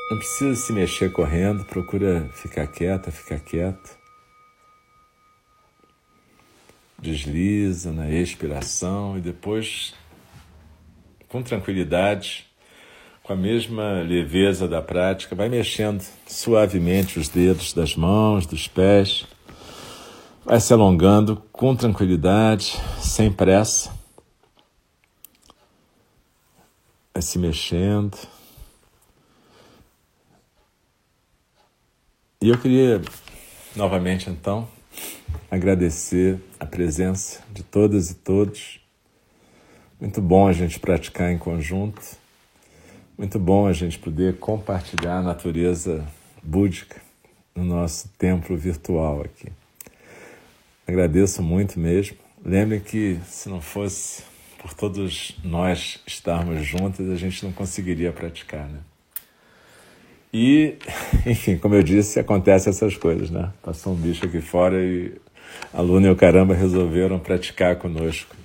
Não 0.10 0.18
precisa 0.18 0.56
se 0.56 0.74
mexer 0.74 1.12
correndo, 1.12 1.64
procura 1.66 2.28
ficar 2.42 2.66
quieta, 2.66 3.12
ficar 3.12 3.40
quieto. 3.42 3.96
Desliza 6.98 7.92
na 7.92 8.10
expiração 8.10 9.16
e 9.16 9.22
depois, 9.22 9.94
com 11.28 11.44
tranquilidade, 11.44 12.52
com 13.24 13.32
a 13.32 13.36
mesma 13.38 14.02
leveza 14.02 14.68
da 14.68 14.82
prática, 14.82 15.34
vai 15.34 15.48
mexendo 15.48 16.04
suavemente 16.28 17.18
os 17.18 17.30
dedos 17.30 17.72
das 17.72 17.96
mãos, 17.96 18.46
dos 18.46 18.68
pés, 18.68 19.26
vai 20.44 20.60
se 20.60 20.74
alongando 20.74 21.42
com 21.54 21.74
tranquilidade, 21.74 22.78
sem 23.00 23.32
pressa, 23.32 23.94
vai 27.14 27.22
se 27.22 27.40
mexendo. 27.40 28.18
E 32.42 32.50
eu 32.50 32.58
queria 32.58 33.02
novamente 33.74 34.30
então 34.30 34.68
agradecer 35.50 36.42
a 36.60 36.66
presença 36.66 37.42
de 37.54 37.64
todas 37.64 38.12
e 38.12 38.16
todos. 38.16 38.82
Muito 39.98 40.22
bom 40.22 40.46
a 40.46 40.52
gente 40.52 40.78
praticar 40.78 41.32
em 41.32 41.38
conjunto. 41.38 42.22
Muito 43.16 43.38
bom 43.38 43.68
a 43.68 43.74
gente 43.74 44.00
poder 44.00 44.38
compartilhar 44.38 45.20
a 45.20 45.22
natureza 45.22 46.04
búdica 46.42 47.00
no 47.56 47.64
nosso 47.64 48.10
templo 48.18 48.58
virtual 48.58 49.22
aqui. 49.22 49.52
Agradeço 50.88 51.44
muito 51.44 51.80
mesmo. 51.80 52.18
Lembrem 52.44 52.80
que 52.80 53.20
se 53.28 53.50
não 53.50 53.62
fosse 53.62 54.24
por 54.58 54.74
todos 54.74 55.38
nós 55.44 56.02
estarmos 56.08 56.66
juntos, 56.66 57.08
a 57.08 57.16
gente 57.16 57.46
não 57.46 57.52
conseguiria 57.52 58.12
praticar, 58.12 58.68
né? 58.68 58.80
E, 60.34 60.78
enfim, 61.24 61.56
como 61.60 61.76
eu 61.76 61.84
disse, 61.84 62.20
acontecem 62.20 62.72
essas 62.72 62.98
coisas, 62.98 63.30
né? 63.30 63.54
Passou 63.62 63.94
um 63.94 63.96
bicho 63.96 64.26
aqui 64.26 64.42
fora 64.42 64.84
e 64.84 65.14
a 65.72 65.82
Luna 65.82 66.08
e 66.08 66.10
o 66.10 66.16
caramba 66.16 66.56
resolveram 66.56 67.20
praticar 67.20 67.76
conosco. 67.76 68.36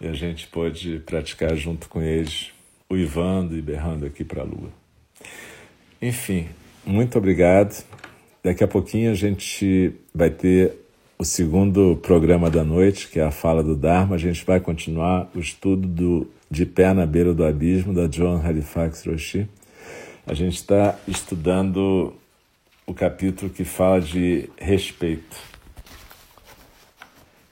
E 0.00 0.08
a 0.08 0.12
gente 0.12 0.48
pôde 0.48 0.98
praticar 1.06 1.54
junto 1.54 1.88
com 1.88 2.02
eles 2.02 2.55
uivando 2.90 3.56
e 3.56 3.62
berrando 3.62 4.06
aqui 4.06 4.24
para 4.24 4.42
a 4.42 4.44
lua. 4.44 4.70
Enfim, 6.00 6.48
muito 6.84 7.18
obrigado. 7.18 7.84
Daqui 8.42 8.62
a 8.62 8.68
pouquinho 8.68 9.10
a 9.10 9.14
gente 9.14 9.92
vai 10.14 10.30
ter 10.30 10.72
o 11.18 11.24
segundo 11.24 11.96
programa 11.96 12.50
da 12.50 12.62
noite, 12.62 13.08
que 13.08 13.18
é 13.18 13.24
a 13.24 13.30
fala 13.30 13.62
do 13.62 13.74
Dharma. 13.74 14.14
A 14.14 14.18
gente 14.18 14.44
vai 14.44 14.60
continuar 14.60 15.30
o 15.34 15.40
estudo 15.40 15.88
do 15.88 16.30
De 16.50 16.66
Pé 16.66 16.92
na 16.92 17.06
Beira 17.06 17.32
do 17.32 17.44
Abismo, 17.44 17.92
da 17.94 18.06
John 18.06 18.40
Halifax 18.44 19.06
Roshi. 19.06 19.48
A 20.26 20.34
gente 20.34 20.56
está 20.56 20.98
estudando 21.08 22.14
o 22.86 22.92
capítulo 22.94 23.50
que 23.50 23.64
fala 23.64 24.00
de 24.00 24.48
respeito. 24.58 25.36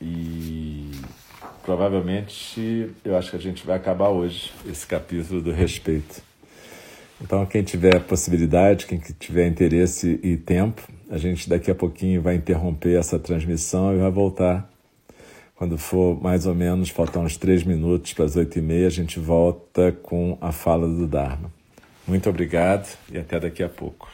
E 0.01 0.84
provavelmente 1.65 2.91
eu 3.05 3.17
acho 3.17 3.31
que 3.31 3.37
a 3.37 3.41
gente 3.41 3.67
vai 3.67 3.77
acabar 3.77 4.09
hoje 4.09 4.53
esse 4.67 4.87
capítulo 4.87 5.41
do 5.41 5.51
respeito. 5.53 6.23
Então, 7.21 7.47
quem 7.47 7.63
tiver 7.63 8.01
possibilidade, 8.01 8.87
quem 8.87 8.99
tiver 9.19 9.47
interesse 9.47 10.21
e 10.23 10.37
tempo, 10.37 10.83
a 11.09 11.17
gente 11.17 11.49
daqui 11.49 11.71
a 11.71 11.75
pouquinho 11.75 12.21
vai 12.21 12.35
interromper 12.35 12.99
essa 12.99 13.19
transmissão 13.19 13.95
e 13.95 13.99
vai 13.99 14.11
voltar 14.11 14.69
quando 15.55 15.79
for 15.79 16.21
mais 16.21 16.47
ou 16.47 16.55
menos, 16.55 16.91
faltam 16.91 17.25
uns 17.25 17.37
três 17.37 17.63
minutos 17.63 18.13
para 18.13 18.25
as 18.25 18.35
oito 18.35 18.59
e 18.59 18.63
meia, 18.63 18.89
a 18.89 18.91
gente 18.91 19.21
volta 19.21 19.93
com 19.93 20.37
a 20.41 20.51
fala 20.51 20.89
do 20.89 21.07
Dharma. 21.07 21.51
Muito 22.07 22.29
obrigado 22.29 22.89
e 23.11 23.17
até 23.17 23.39
daqui 23.39 23.63
a 23.63 23.69
pouco. 23.69 24.09